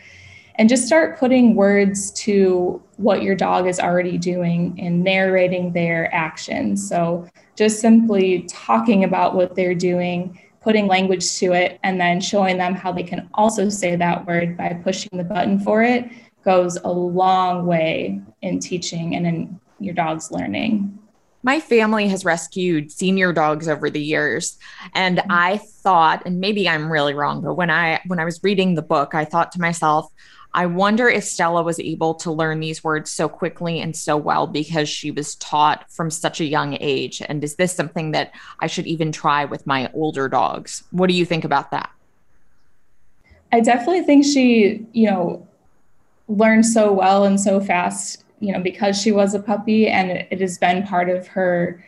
And 0.57 0.68
just 0.68 0.87
start 0.87 1.18
putting 1.18 1.55
words 1.55 2.11
to 2.12 2.83
what 2.96 3.22
your 3.22 3.35
dog 3.35 3.66
is 3.66 3.81
already 3.81 4.18
doing 4.18 4.78
and 4.78 5.02
narrating 5.02 5.72
their 5.72 6.14
actions. 6.14 6.87
So 6.87 7.26
just 7.57 7.81
simply 7.81 8.42
talking 8.50 9.02
about 9.05 9.35
what 9.35 9.55
they're 9.55 9.74
doing 9.74 10.38
putting 10.62 10.87
language 10.87 11.38
to 11.38 11.52
it 11.52 11.78
and 11.83 12.00
then 12.00 12.20
showing 12.20 12.57
them 12.57 12.74
how 12.74 12.92
they 12.92 13.02
can 13.02 13.28
also 13.35 13.68
say 13.68 13.96
that 13.96 14.24
word 14.26 14.57
by 14.57 14.72
pushing 14.85 15.18
the 15.18 15.24
button 15.24 15.59
for 15.59 15.83
it 15.83 16.09
goes 16.44 16.76
a 16.76 16.88
long 16.88 17.66
way 17.66 18.20
in 18.42 18.59
teaching 18.59 19.14
and 19.14 19.26
in 19.26 19.61
your 19.78 19.94
dog's 19.94 20.31
learning. 20.31 20.98
My 21.42 21.59
family 21.59 22.09
has 22.09 22.24
rescued 22.24 22.92
senior 22.92 23.33
dogs 23.33 23.68
over 23.68 23.90
the 23.90 24.02
years 24.02 24.59
and 24.94 25.18
mm-hmm. 25.18 25.33
I 25.33 25.59
thought 25.59 26.22
and 26.24 26.40
maybe 26.40 26.68
I'm 26.68 26.90
really 26.90 27.14
wrong 27.14 27.42
but 27.42 27.55
when 27.55 27.70
I 27.70 28.00
when 28.07 28.18
I 28.18 28.24
was 28.24 28.42
reading 28.42 28.74
the 28.74 28.83
book 28.83 29.14
I 29.14 29.24
thought 29.24 29.52
to 29.52 29.61
myself 29.61 30.11
I 30.55 30.66
wonder 30.66 31.09
if 31.09 31.24
Stella 31.24 31.62
was 31.62 31.81
able 31.81 32.14
to 32.16 32.31
learn 32.31 32.61
these 32.61 32.85
words 32.85 33.11
so 33.11 33.28
quickly 33.28 33.81
and 33.81 33.96
so 33.96 34.16
well 34.18 34.46
because 34.46 34.88
she 34.88 35.11
was 35.11 35.35
taught 35.37 35.90
from 35.90 36.11
such 36.11 36.40
a 36.40 36.44
young 36.44 36.76
age 36.81 37.22
and 37.26 37.42
is 37.42 37.57
this 37.57 37.72
something 37.72 38.11
that 38.11 38.33
I 38.61 38.66
should 38.66 38.87
even 38.87 39.12
try 39.12 39.46
with 39.46 39.66
my 39.66 39.90
older 39.94 40.28
dogs? 40.28 40.85
What 40.90 41.09
do 41.09 41.14
you 41.14 41.24
think 41.24 41.44
about 41.44 41.70
that? 41.70 41.90
I 43.50 43.61
definitely 43.61 44.02
think 44.02 44.24
she, 44.24 44.87
you 44.92 45.11
know, 45.11 45.46
learned 46.28 46.66
so 46.66 46.92
well 46.92 47.24
and 47.24 47.40
so 47.40 47.61
fast, 47.61 48.24
you 48.42 48.52
know, 48.52 48.61
because 48.61 49.00
she 49.00 49.12
was 49.12 49.35
a 49.35 49.38
puppy 49.38 49.87
and 49.87 50.11
it, 50.11 50.40
has 50.40 50.59
been 50.59 50.85
part 50.85 51.09
of 51.09 51.28
her 51.28 51.83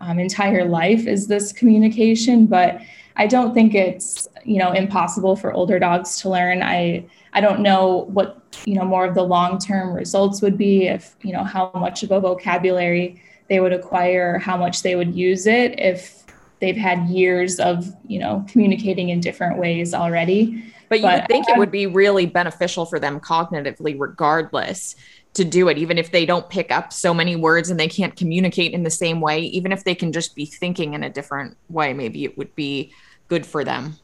um, 0.00 0.20
entire 0.20 0.64
life 0.64 1.04
is 1.04 1.26
this 1.26 1.52
communication. 1.52 2.46
But 2.46 2.80
I 3.16 3.26
don't 3.26 3.52
think 3.52 3.74
it's, 3.74 4.28
you 4.44 4.58
know, 4.58 4.70
impossible 4.70 5.34
for 5.34 5.52
older 5.52 5.80
dogs 5.80 6.20
to 6.20 6.30
learn. 6.30 6.62
I, 6.62 7.06
I 7.32 7.40
don't 7.40 7.60
know 7.60 8.04
what, 8.12 8.40
you 8.64 8.74
know, 8.74 8.84
more 8.84 9.04
of 9.04 9.16
the 9.16 9.24
long-term 9.24 9.94
results 9.94 10.40
would 10.42 10.56
be 10.56 10.86
if, 10.86 11.16
you 11.22 11.32
know, 11.32 11.42
how 11.42 11.72
much 11.74 12.04
of 12.04 12.12
a 12.12 12.20
vocabulary 12.20 13.20
they 13.48 13.58
would 13.58 13.72
acquire, 13.72 14.38
how 14.38 14.56
much 14.56 14.82
they 14.82 14.94
would 14.94 15.12
use 15.12 15.48
it 15.48 15.76
if 15.80 16.24
they've 16.60 16.76
had 16.76 17.08
years 17.08 17.58
of, 17.58 17.92
you 18.06 18.20
know, 18.20 18.44
communicating 18.48 19.08
in 19.08 19.18
different 19.18 19.58
ways 19.58 19.92
already. 19.92 20.72
But 20.88 21.00
you 21.00 21.06
but, 21.06 21.20
would 21.20 21.28
think 21.28 21.48
it 21.48 21.58
would 21.58 21.70
be 21.70 21.86
really 21.86 22.26
beneficial 22.26 22.86
for 22.86 22.98
them 22.98 23.20
cognitively, 23.20 23.96
regardless, 23.98 24.96
to 25.34 25.44
do 25.44 25.68
it, 25.68 25.78
even 25.78 25.98
if 25.98 26.12
they 26.12 26.24
don't 26.24 26.48
pick 26.48 26.70
up 26.70 26.92
so 26.92 27.12
many 27.12 27.36
words 27.36 27.70
and 27.70 27.78
they 27.78 27.88
can't 27.88 28.16
communicate 28.16 28.72
in 28.72 28.82
the 28.82 28.90
same 28.90 29.20
way, 29.20 29.40
even 29.40 29.70
if 29.72 29.84
they 29.84 29.94
can 29.94 30.12
just 30.12 30.34
be 30.34 30.46
thinking 30.46 30.94
in 30.94 31.04
a 31.04 31.10
different 31.10 31.56
way, 31.68 31.92
maybe 31.92 32.24
it 32.24 32.38
would 32.38 32.54
be 32.54 32.92
good 33.28 33.44
for 33.44 33.62
them. 33.62 33.96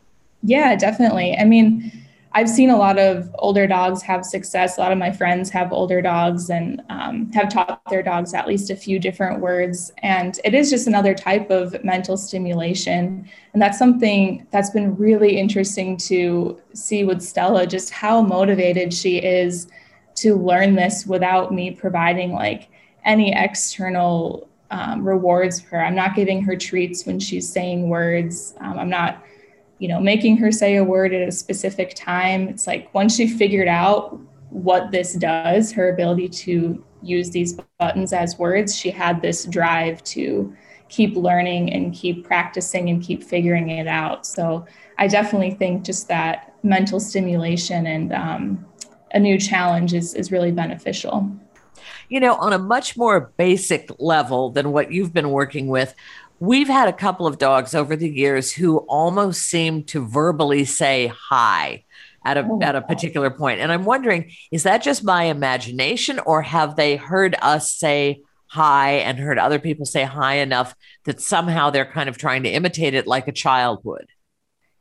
Yeah, 0.42 0.76
definitely. 0.76 1.36
I 1.36 1.44
mean, 1.44 1.90
I've 2.34 2.48
seen 2.48 2.70
a 2.70 2.76
lot 2.76 2.98
of 2.98 3.34
older 3.38 3.66
dogs 3.66 4.02
have 4.02 4.24
success. 4.24 4.78
A 4.78 4.80
lot 4.80 4.92
of 4.92 4.98
my 4.98 5.12
friends 5.12 5.50
have 5.50 5.72
older 5.72 6.00
dogs 6.00 6.50
and 6.50 6.82
um, 6.88 7.30
have 7.32 7.50
taught 7.50 7.82
their 7.90 8.02
dogs 8.02 8.32
at 8.32 8.48
least 8.48 8.70
a 8.70 8.76
few 8.76 8.98
different 8.98 9.40
words. 9.40 9.92
And 9.98 10.40
it 10.44 10.54
is 10.54 10.70
just 10.70 10.86
another 10.86 11.14
type 11.14 11.50
of 11.50 11.82
mental 11.84 12.16
stimulation. 12.16 13.28
And 13.52 13.60
that's 13.60 13.78
something 13.78 14.46
that's 14.50 14.70
been 14.70 14.96
really 14.96 15.38
interesting 15.38 15.96
to 15.98 16.60
see 16.72 17.04
with 17.04 17.20
Stella, 17.20 17.66
just 17.66 17.90
how 17.90 18.22
motivated 18.22 18.94
she 18.94 19.18
is 19.18 19.68
to 20.16 20.34
learn 20.34 20.74
this 20.74 21.06
without 21.06 21.52
me 21.52 21.70
providing 21.70 22.32
like 22.32 22.68
any 23.04 23.34
external 23.34 24.48
um, 24.70 25.06
rewards 25.06 25.60
for 25.60 25.76
her. 25.76 25.84
I'm 25.84 25.94
not 25.94 26.14
giving 26.14 26.42
her 26.44 26.56
treats 26.56 27.04
when 27.04 27.20
she's 27.20 27.50
saying 27.50 27.88
words. 27.88 28.54
Um, 28.60 28.78
I'm 28.78 28.88
not 28.88 29.22
you 29.78 29.88
know, 29.88 30.00
making 30.00 30.36
her 30.36 30.52
say 30.52 30.76
a 30.76 30.84
word 30.84 31.12
at 31.12 31.26
a 31.26 31.32
specific 31.32 31.94
time. 31.94 32.48
It's 32.48 32.66
like 32.66 32.92
once 32.94 33.16
she 33.16 33.26
figured 33.26 33.68
out 33.68 34.18
what 34.50 34.90
this 34.90 35.14
does, 35.14 35.72
her 35.72 35.92
ability 35.92 36.28
to 36.28 36.84
use 37.02 37.30
these 37.30 37.58
buttons 37.78 38.12
as 38.12 38.38
words, 38.38 38.76
she 38.76 38.90
had 38.90 39.22
this 39.22 39.44
drive 39.44 40.02
to 40.04 40.54
keep 40.88 41.16
learning 41.16 41.72
and 41.72 41.94
keep 41.94 42.24
practicing 42.24 42.90
and 42.90 43.02
keep 43.02 43.24
figuring 43.24 43.70
it 43.70 43.86
out. 43.86 44.26
So 44.26 44.66
I 44.98 45.08
definitely 45.08 45.52
think 45.52 45.84
just 45.84 46.06
that 46.08 46.54
mental 46.62 47.00
stimulation 47.00 47.86
and 47.86 48.12
um, 48.12 48.66
a 49.12 49.18
new 49.18 49.38
challenge 49.38 49.94
is, 49.94 50.14
is 50.14 50.30
really 50.30 50.52
beneficial. 50.52 51.30
You 52.08 52.20
know, 52.20 52.34
on 52.34 52.52
a 52.52 52.58
much 52.58 52.96
more 52.96 53.32
basic 53.38 53.90
level 53.98 54.50
than 54.50 54.70
what 54.70 54.92
you've 54.92 55.14
been 55.14 55.30
working 55.30 55.66
with, 55.68 55.94
we've 56.42 56.66
had 56.66 56.88
a 56.88 56.92
couple 56.92 57.24
of 57.24 57.38
dogs 57.38 57.72
over 57.72 57.94
the 57.94 58.10
years 58.10 58.50
who 58.50 58.78
almost 58.78 59.42
seem 59.42 59.84
to 59.84 60.04
verbally 60.04 60.64
say 60.64 61.06
hi 61.06 61.84
at 62.24 62.36
a, 62.36 62.44
oh, 62.50 62.58
at 62.60 62.74
a 62.74 62.82
particular 62.82 63.30
point. 63.30 63.60
And 63.60 63.70
I'm 63.70 63.84
wondering, 63.84 64.32
is 64.50 64.64
that 64.64 64.82
just 64.82 65.04
my 65.04 65.24
imagination 65.24 66.18
or 66.18 66.42
have 66.42 66.74
they 66.74 66.96
heard 66.96 67.36
us 67.40 67.70
say 67.70 68.22
hi 68.46 68.94
and 68.94 69.20
heard 69.20 69.38
other 69.38 69.60
people 69.60 69.86
say 69.86 70.02
hi 70.02 70.34
enough 70.34 70.74
that 71.04 71.20
somehow 71.20 71.70
they're 71.70 71.86
kind 71.86 72.08
of 72.08 72.18
trying 72.18 72.42
to 72.42 72.50
imitate 72.50 72.94
it 72.94 73.06
like 73.06 73.28
a 73.28 73.32
child 73.32 73.78
would? 73.84 74.08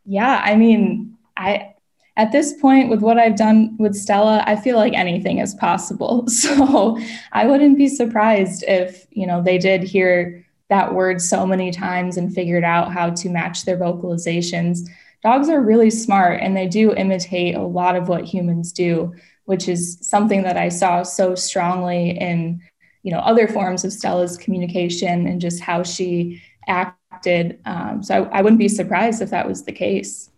Yeah, 0.04 0.42
I 0.44 0.56
mean, 0.56 1.16
I 1.38 1.76
at 2.18 2.32
this 2.32 2.60
point 2.60 2.90
with 2.90 3.02
what 3.02 3.20
I've 3.20 3.38
done 3.38 3.78
with 3.78 3.96
Stella, 3.96 4.44
I 4.48 4.56
feel 4.56 4.78
like 4.78 4.94
anything 4.94 5.38
is 5.38 5.54
possible. 5.54 6.26
So 6.28 7.00
I 7.32 7.46
wouldn't 7.46 7.78
be 7.78 7.88
surprised 7.88 8.64
if, 8.68 9.06
you 9.12 9.28
know, 9.28 9.44
they 9.44 9.60
did 9.60 9.84
hear 9.84 10.44
that 10.72 10.94
word 10.94 11.22
so 11.22 11.46
many 11.46 11.70
times 11.70 12.16
and 12.16 12.34
figured 12.34 12.64
out 12.64 12.94
how 12.94 13.10
to 13.10 13.30
match 13.30 13.66
their 13.66 13.78
vocalizations. 13.78 14.90
Dogs 15.22 15.50
are 15.50 15.60
really 15.60 15.90
smart 15.90 16.40
and 16.42 16.56
they 16.56 16.66
do 16.66 16.94
imitate 16.94 17.56
a 17.56 17.62
lot 17.62 17.98
of 17.98 18.08
what 18.08 18.24
humans 18.24 18.72
do, 18.72 19.14
which 19.46 19.68
is 19.68 20.00
something 20.02 20.44
that 20.44 20.56
I 20.56 20.70
saw 20.70 21.04
so 21.04 21.36
strongly 21.36 22.12
in, 22.12 22.62
you 23.04 23.12
know, 23.12 23.20
other 23.20 23.50
forms 23.50 23.84
of 23.84 23.92
Stella's 23.92 24.38
communication 24.38 25.28
and 25.28 25.42
just 25.42 25.60
how 25.60 25.84
she 25.84 26.42
acted. 26.70 27.60
Um, 27.66 28.02
so 28.02 28.24
I, 28.24 28.40
I 28.40 28.42
wouldn't 28.42 28.58
be 28.58 28.70
surprised 28.70 29.22
if 29.22 29.30
that 29.32 29.50
was 29.50 29.66
the 29.66 29.74
case. 29.74 30.30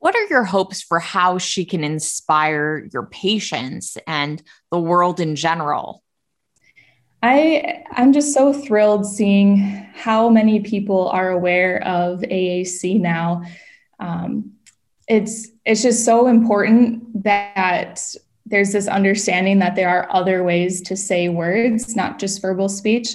What 0.00 0.16
are 0.16 0.26
your 0.26 0.44
hopes 0.44 0.82
for 0.82 0.98
how 0.98 1.38
she 1.38 1.64
can 1.64 1.84
inspire 1.84 2.88
your 2.92 3.06
patients 3.06 3.96
and 4.08 4.42
the 4.72 4.80
world 4.80 5.20
in 5.20 5.36
general? 5.36 6.03
I 7.24 7.82
I'm 7.92 8.12
just 8.12 8.34
so 8.34 8.52
thrilled 8.52 9.06
seeing 9.06 9.56
how 9.94 10.28
many 10.28 10.60
people 10.60 11.08
are 11.08 11.30
aware 11.30 11.82
of 11.82 12.20
AAC 12.20 13.00
now. 13.00 13.44
Um, 13.98 14.52
it's 15.08 15.48
it's 15.64 15.80
just 15.80 16.04
so 16.04 16.26
important 16.26 17.24
that 17.24 18.14
there's 18.44 18.72
this 18.72 18.88
understanding 18.88 19.58
that 19.60 19.74
there 19.74 19.88
are 19.88 20.06
other 20.14 20.44
ways 20.44 20.82
to 20.82 20.96
say 20.96 21.30
words, 21.30 21.96
not 21.96 22.18
just 22.18 22.42
verbal 22.42 22.68
speech. 22.68 23.14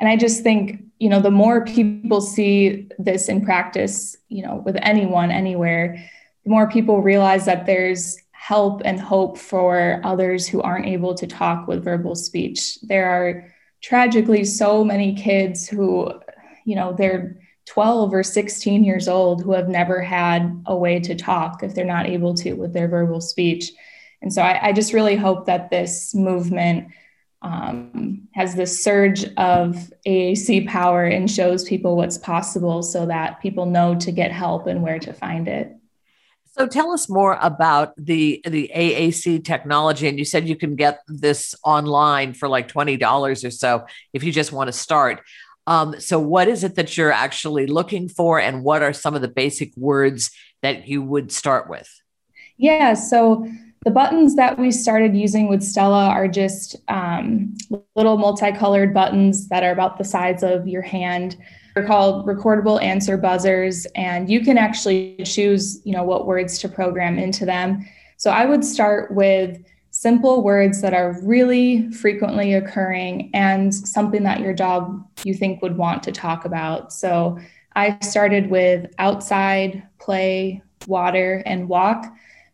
And 0.00 0.08
I 0.08 0.16
just 0.16 0.42
think 0.42 0.82
you 0.98 1.10
know 1.10 1.20
the 1.20 1.30
more 1.30 1.66
people 1.66 2.22
see 2.22 2.88
this 2.98 3.28
in 3.28 3.44
practice, 3.44 4.16
you 4.30 4.42
know, 4.42 4.62
with 4.64 4.78
anyone 4.80 5.30
anywhere, 5.30 6.02
the 6.44 6.50
more 6.50 6.70
people 6.70 7.02
realize 7.02 7.44
that 7.44 7.66
there's 7.66 8.16
help 8.44 8.82
and 8.84 9.00
hope 9.00 9.38
for 9.38 10.02
others 10.04 10.46
who 10.46 10.60
aren't 10.60 10.84
able 10.84 11.14
to 11.14 11.26
talk 11.26 11.66
with 11.66 11.82
verbal 11.82 12.14
speech. 12.14 12.78
There 12.82 13.08
are 13.08 13.50
tragically 13.82 14.44
so 14.44 14.84
many 14.84 15.14
kids 15.14 15.66
who, 15.66 16.12
you 16.66 16.76
know, 16.76 16.92
they're 16.92 17.40
12 17.64 18.12
or 18.12 18.22
16 18.22 18.84
years 18.84 19.08
old 19.08 19.42
who 19.42 19.52
have 19.52 19.70
never 19.70 20.02
had 20.02 20.62
a 20.66 20.76
way 20.76 21.00
to 21.00 21.14
talk 21.14 21.62
if 21.62 21.74
they're 21.74 21.86
not 21.86 22.04
able 22.04 22.34
to 22.34 22.52
with 22.52 22.74
their 22.74 22.86
verbal 22.86 23.22
speech. 23.22 23.72
And 24.20 24.30
so 24.30 24.42
I, 24.42 24.68
I 24.68 24.72
just 24.74 24.92
really 24.92 25.16
hope 25.16 25.46
that 25.46 25.70
this 25.70 26.14
movement 26.14 26.88
um, 27.40 28.28
has 28.34 28.54
this 28.54 28.84
surge 28.84 29.24
of 29.38 29.90
AAC 30.06 30.68
power 30.68 31.06
and 31.06 31.30
shows 31.30 31.64
people 31.64 31.96
what's 31.96 32.18
possible 32.18 32.82
so 32.82 33.06
that 33.06 33.40
people 33.40 33.64
know 33.64 33.94
to 33.94 34.12
get 34.12 34.32
help 34.32 34.66
and 34.66 34.82
where 34.82 34.98
to 34.98 35.14
find 35.14 35.48
it. 35.48 35.74
So 36.56 36.68
tell 36.68 36.92
us 36.92 37.08
more 37.08 37.36
about 37.40 37.94
the 37.96 38.40
the 38.46 38.70
AAC 38.74 39.44
technology. 39.44 40.06
And 40.06 40.18
you 40.18 40.24
said 40.24 40.48
you 40.48 40.56
can 40.56 40.76
get 40.76 41.00
this 41.08 41.54
online 41.64 42.32
for 42.32 42.48
like 42.48 42.68
twenty 42.68 42.96
dollars 42.96 43.44
or 43.44 43.50
so 43.50 43.86
if 44.12 44.22
you 44.22 44.30
just 44.30 44.52
want 44.52 44.68
to 44.68 44.72
start. 44.72 45.20
Um, 45.66 45.98
so 45.98 46.20
what 46.20 46.46
is 46.46 46.62
it 46.62 46.76
that 46.76 46.96
you're 46.96 47.10
actually 47.10 47.66
looking 47.66 48.08
for, 48.08 48.38
and 48.38 48.62
what 48.62 48.82
are 48.82 48.92
some 48.92 49.14
of 49.14 49.22
the 49.22 49.28
basic 49.28 49.76
words 49.76 50.30
that 50.62 50.86
you 50.86 51.02
would 51.02 51.32
start 51.32 51.68
with? 51.68 51.88
Yeah. 52.56 52.94
So 52.94 53.48
the 53.84 53.90
buttons 53.90 54.36
that 54.36 54.58
we 54.58 54.70
started 54.70 55.16
using 55.16 55.48
with 55.48 55.62
Stella 55.62 56.06
are 56.06 56.28
just 56.28 56.76
um, 56.88 57.54
little 57.94 58.16
multicolored 58.16 58.94
buttons 58.94 59.48
that 59.48 59.64
are 59.64 59.72
about 59.72 59.98
the 59.98 60.04
size 60.04 60.42
of 60.42 60.68
your 60.68 60.82
hand. 60.82 61.36
They're 61.74 61.86
called 61.86 62.26
recordable 62.26 62.80
answer 62.82 63.16
buzzers, 63.16 63.84
and 63.96 64.30
you 64.30 64.40
can 64.40 64.58
actually 64.58 65.16
choose, 65.24 65.80
you 65.84 65.92
know, 65.92 66.04
what 66.04 66.26
words 66.26 66.58
to 66.60 66.68
program 66.68 67.18
into 67.18 67.44
them. 67.44 67.84
So 68.16 68.30
I 68.30 68.46
would 68.46 68.64
start 68.64 69.12
with 69.12 69.60
simple 69.90 70.42
words 70.42 70.80
that 70.82 70.94
are 70.94 71.20
really 71.22 71.90
frequently 71.92 72.54
occurring 72.54 73.30
and 73.32 73.72
something 73.72 74.24
that 74.24 74.40
your 74.40 74.52
dog 74.52 75.04
you 75.24 75.34
think 75.34 75.62
would 75.62 75.76
want 75.76 76.02
to 76.02 76.12
talk 76.12 76.44
about. 76.44 76.92
So 76.92 77.38
I 77.76 77.98
started 78.00 78.50
with 78.50 78.92
outside, 78.98 79.82
play, 80.00 80.62
water, 80.86 81.42
and 81.46 81.68
walk 81.68 82.06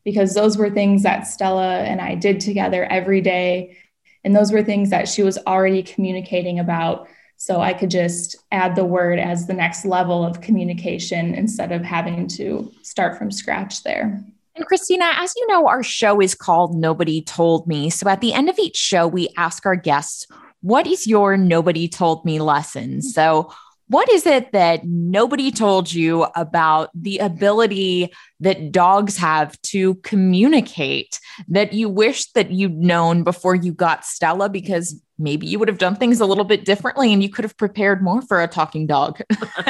because 0.04 0.34
those 0.34 0.56
were 0.56 0.70
things 0.70 1.02
that 1.02 1.26
Stella 1.26 1.80
and 1.80 2.00
I 2.00 2.14
did 2.14 2.40
together 2.40 2.84
every 2.86 3.20
day. 3.20 3.76
And 4.24 4.36
those 4.36 4.52
were 4.52 4.62
things 4.62 4.90
that 4.90 5.08
she 5.08 5.22
was 5.22 5.38
already 5.46 5.82
communicating 5.82 6.58
about 6.58 7.08
so 7.40 7.62
I 7.62 7.72
could 7.72 7.90
just 7.90 8.36
add 8.52 8.76
the 8.76 8.84
word 8.84 9.18
as 9.18 9.46
the 9.46 9.54
next 9.54 9.86
level 9.86 10.26
of 10.26 10.42
communication 10.42 11.34
instead 11.34 11.72
of 11.72 11.80
having 11.80 12.28
to 12.28 12.70
start 12.82 13.16
from 13.16 13.30
scratch 13.30 13.82
there. 13.82 14.22
And 14.54 14.66
Christina, 14.66 15.10
as 15.16 15.32
you 15.34 15.46
know, 15.46 15.66
our 15.66 15.82
show 15.82 16.20
is 16.20 16.34
called 16.34 16.76
Nobody 16.76 17.22
Told 17.22 17.66
Me. 17.66 17.88
So 17.88 18.10
at 18.10 18.20
the 18.20 18.34
end 18.34 18.50
of 18.50 18.58
each 18.58 18.76
show, 18.76 19.08
we 19.08 19.30
ask 19.38 19.64
our 19.64 19.74
guests, 19.74 20.26
What 20.60 20.86
is 20.86 21.06
your 21.06 21.38
Nobody 21.38 21.88
Told 21.88 22.26
Me 22.26 22.40
lesson? 22.40 22.98
Mm-hmm. 22.98 23.08
So 23.08 23.50
what 23.90 24.08
is 24.10 24.24
it 24.24 24.52
that 24.52 24.84
nobody 24.84 25.50
told 25.50 25.92
you 25.92 26.24
about 26.36 26.90
the 26.94 27.18
ability 27.18 28.12
that 28.38 28.70
dogs 28.70 29.16
have 29.16 29.60
to 29.62 29.96
communicate 29.96 31.18
that 31.48 31.72
you 31.72 31.88
wish 31.88 32.30
that 32.32 32.52
you'd 32.52 32.76
known 32.76 33.24
before 33.24 33.56
you 33.56 33.72
got 33.72 34.04
Stella? 34.04 34.48
Because 34.48 35.02
maybe 35.20 35.46
you 35.46 35.58
would 35.58 35.68
have 35.68 35.78
done 35.78 35.94
things 35.96 36.20
a 36.20 36.26
little 36.26 36.44
bit 36.44 36.64
differently 36.64 37.12
and 37.12 37.22
you 37.22 37.28
could 37.28 37.44
have 37.44 37.56
prepared 37.56 38.02
more 38.02 38.22
for 38.22 38.40
a 38.40 38.48
talking 38.48 38.86
dog. 38.86 39.20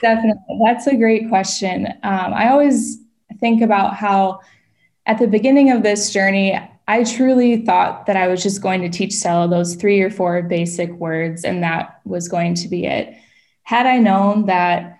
Definitely. 0.00 0.60
That's 0.64 0.86
a 0.86 0.96
great 0.96 1.28
question. 1.28 1.86
Um, 2.02 2.34
I 2.34 2.48
always 2.48 2.98
think 3.38 3.62
about 3.62 3.94
how 3.94 4.40
at 5.06 5.18
the 5.18 5.26
beginning 5.26 5.70
of 5.70 5.82
this 5.82 6.10
journey, 6.10 6.58
I 6.88 7.04
truly 7.04 7.64
thought 7.64 8.06
that 8.06 8.16
I 8.16 8.28
was 8.28 8.42
just 8.42 8.62
going 8.62 8.80
to 8.82 8.88
teach 8.88 9.12
Stella 9.12 9.48
those 9.48 9.74
three 9.74 10.00
or 10.00 10.10
four 10.10 10.42
basic 10.42 10.90
words, 10.92 11.44
and 11.44 11.62
that 11.62 12.00
was 12.04 12.28
going 12.28 12.54
to 12.54 12.68
be 12.68 12.86
it. 12.86 13.14
Had 13.62 13.86
I 13.86 13.98
known 13.98 14.46
that 14.46 14.98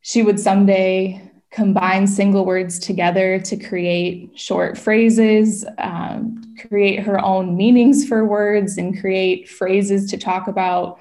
she 0.00 0.22
would 0.22 0.40
someday 0.40 1.29
combine 1.50 2.06
single 2.06 2.44
words 2.44 2.78
together 2.78 3.40
to 3.40 3.56
create 3.56 4.38
short 4.38 4.78
phrases, 4.78 5.64
um, 5.78 6.54
create 6.68 7.00
her 7.00 7.18
own 7.18 7.56
meanings 7.56 8.06
for 8.06 8.24
words, 8.24 8.78
and 8.78 9.00
create 9.00 9.48
phrases 9.48 10.10
to 10.10 10.16
talk 10.16 10.46
about, 10.46 11.00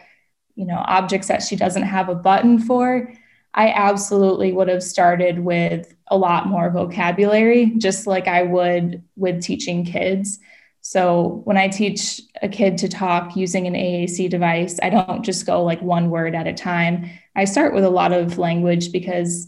you 0.55 0.65
know, 0.65 0.83
objects 0.87 1.27
that 1.27 1.43
she 1.43 1.55
doesn't 1.55 1.83
have 1.83 2.09
a 2.09 2.15
button 2.15 2.57
for, 2.57 3.13
I 3.53 3.69
absolutely 3.69 4.51
would 4.51 4.67
have 4.67 4.83
started 4.83 5.39
with 5.39 5.93
a 6.07 6.17
lot 6.17 6.47
more 6.47 6.69
vocabulary, 6.69 7.73
just 7.77 8.07
like 8.07 8.27
I 8.27 8.43
would 8.43 9.03
with 9.15 9.41
teaching 9.41 9.85
kids. 9.85 10.39
So 10.81 11.41
when 11.43 11.57
I 11.57 11.67
teach 11.67 12.21
a 12.41 12.47
kid 12.47 12.77
to 12.79 12.87
talk 12.87 13.35
using 13.35 13.67
an 13.67 13.73
AAC 13.73 14.29
device, 14.29 14.79
I 14.81 14.89
don't 14.89 15.23
just 15.23 15.45
go 15.45 15.63
like 15.63 15.81
one 15.81 16.09
word 16.09 16.35
at 16.35 16.47
a 16.47 16.53
time. 16.53 17.09
I 17.35 17.45
start 17.45 17.73
with 17.73 17.83
a 17.83 17.89
lot 17.89 18.11
of 18.11 18.37
language 18.37 18.91
because 18.91 19.47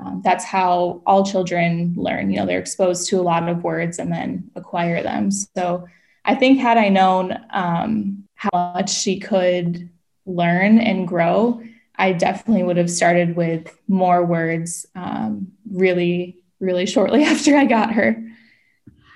um, 0.00 0.22
that's 0.24 0.44
how 0.44 1.02
all 1.06 1.24
children 1.24 1.94
learn. 1.96 2.30
You 2.30 2.38
know, 2.38 2.46
they're 2.46 2.58
exposed 2.58 3.08
to 3.08 3.20
a 3.20 3.22
lot 3.22 3.48
of 3.48 3.62
words 3.62 3.98
and 3.98 4.10
then 4.10 4.50
acquire 4.54 5.02
them. 5.02 5.30
So 5.30 5.86
I 6.24 6.34
think 6.34 6.58
had 6.58 6.78
I 6.78 6.88
known 6.88 7.38
um, 7.50 8.24
how 8.34 8.72
much 8.74 8.90
she 8.90 9.20
could 9.20 9.90
learn 10.24 10.78
and 10.78 11.06
grow, 11.06 11.62
I 11.96 12.12
definitely 12.12 12.62
would 12.62 12.78
have 12.78 12.90
started 12.90 13.36
with 13.36 13.76
more 13.88 14.24
words 14.24 14.86
um, 14.94 15.48
really, 15.70 16.38
really 16.58 16.86
shortly 16.86 17.24
after 17.24 17.56
I 17.56 17.66
got 17.66 17.92
her. 17.92 18.22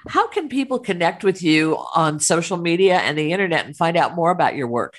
How 0.07 0.29
can 0.29 0.51
people 0.51 0.79
connect 0.79 1.25
with 1.25 1.42
you 1.42 1.79
on 1.94 2.20
social 2.20 2.59
media 2.59 2.99
and 2.99 3.16
the 3.16 3.33
internet 3.33 3.64
and 3.64 3.75
find 3.75 3.97
out 3.97 4.14
more 4.14 4.31
about 4.31 4.55
your 4.55 4.68
work? 4.68 4.99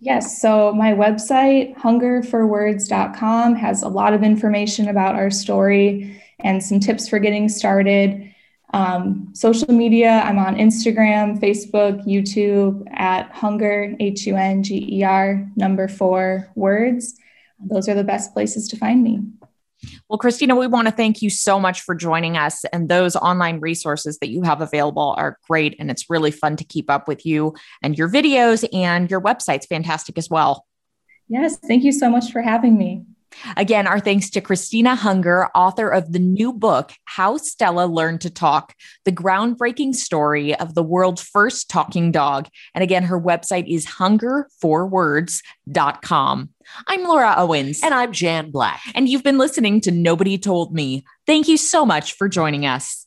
Yes, 0.00 0.40
so 0.40 0.72
my 0.72 0.92
website, 0.92 1.76
hungerforwords.com, 1.76 3.54
has 3.54 3.82
a 3.82 3.88
lot 3.88 4.12
of 4.12 4.22
information 4.22 4.88
about 4.88 5.14
our 5.14 5.30
story 5.30 6.20
and 6.40 6.62
some 6.62 6.80
tips 6.80 7.08
for 7.08 7.18
getting 7.18 7.48
started. 7.48 8.34
Um, 8.74 9.30
social 9.34 9.72
media, 9.72 10.20
I'm 10.24 10.38
on 10.38 10.56
Instagram, 10.56 11.40
Facebook, 11.40 12.04
YouTube 12.06 12.84
at 12.92 13.30
Hunger, 13.30 13.94
H 14.00 14.26
U 14.26 14.36
N 14.36 14.62
G 14.64 14.98
E 14.98 15.04
R, 15.04 15.48
number 15.54 15.86
four 15.86 16.50
words. 16.56 17.16
Those 17.60 17.88
are 17.88 17.94
the 17.94 18.04
best 18.04 18.34
places 18.34 18.68
to 18.68 18.76
find 18.76 19.02
me. 19.02 19.20
Well, 20.08 20.18
Christina, 20.18 20.54
we 20.56 20.66
want 20.66 20.88
to 20.88 20.92
thank 20.92 21.22
you 21.22 21.30
so 21.30 21.58
much 21.58 21.80
for 21.80 21.94
joining 21.94 22.36
us. 22.36 22.64
And 22.72 22.88
those 22.88 23.16
online 23.16 23.60
resources 23.60 24.18
that 24.18 24.28
you 24.28 24.42
have 24.42 24.60
available 24.60 25.14
are 25.16 25.38
great. 25.48 25.76
And 25.78 25.90
it's 25.90 26.10
really 26.10 26.30
fun 26.30 26.56
to 26.56 26.64
keep 26.64 26.90
up 26.90 27.08
with 27.08 27.24
you 27.24 27.54
and 27.82 27.96
your 27.96 28.08
videos 28.08 28.66
and 28.72 29.10
your 29.10 29.20
website's 29.20 29.66
fantastic 29.66 30.18
as 30.18 30.28
well. 30.28 30.66
Yes, 31.28 31.56
thank 31.56 31.84
you 31.84 31.92
so 31.92 32.10
much 32.10 32.32
for 32.32 32.42
having 32.42 32.76
me. 32.76 33.04
Again, 33.56 33.86
our 33.86 34.00
thanks 34.00 34.30
to 34.30 34.40
Christina 34.40 34.94
Hunger, 34.94 35.48
author 35.54 35.88
of 35.88 36.12
the 36.12 36.18
new 36.18 36.52
book, 36.52 36.92
How 37.04 37.36
Stella 37.36 37.86
Learned 37.86 38.20
to 38.22 38.30
Talk, 38.30 38.74
the 39.04 39.12
groundbreaking 39.12 39.94
story 39.94 40.54
of 40.54 40.74
the 40.74 40.82
world's 40.82 41.22
first 41.22 41.68
talking 41.68 42.12
dog. 42.12 42.48
And 42.74 42.82
again, 42.82 43.04
her 43.04 43.20
website 43.20 43.72
is 43.72 43.86
hungerforwords.com. 43.86 46.48
I'm 46.86 47.04
Laura 47.04 47.34
Owens. 47.36 47.80
And 47.82 47.94
I'm 47.94 48.12
Jan 48.12 48.50
Black. 48.50 48.80
And 48.94 49.08
you've 49.08 49.22
been 49.22 49.38
listening 49.38 49.80
to 49.82 49.90
Nobody 49.90 50.38
Told 50.38 50.74
Me. 50.74 51.04
Thank 51.26 51.48
you 51.48 51.56
so 51.56 51.84
much 51.84 52.14
for 52.14 52.28
joining 52.28 52.66
us. 52.66 53.03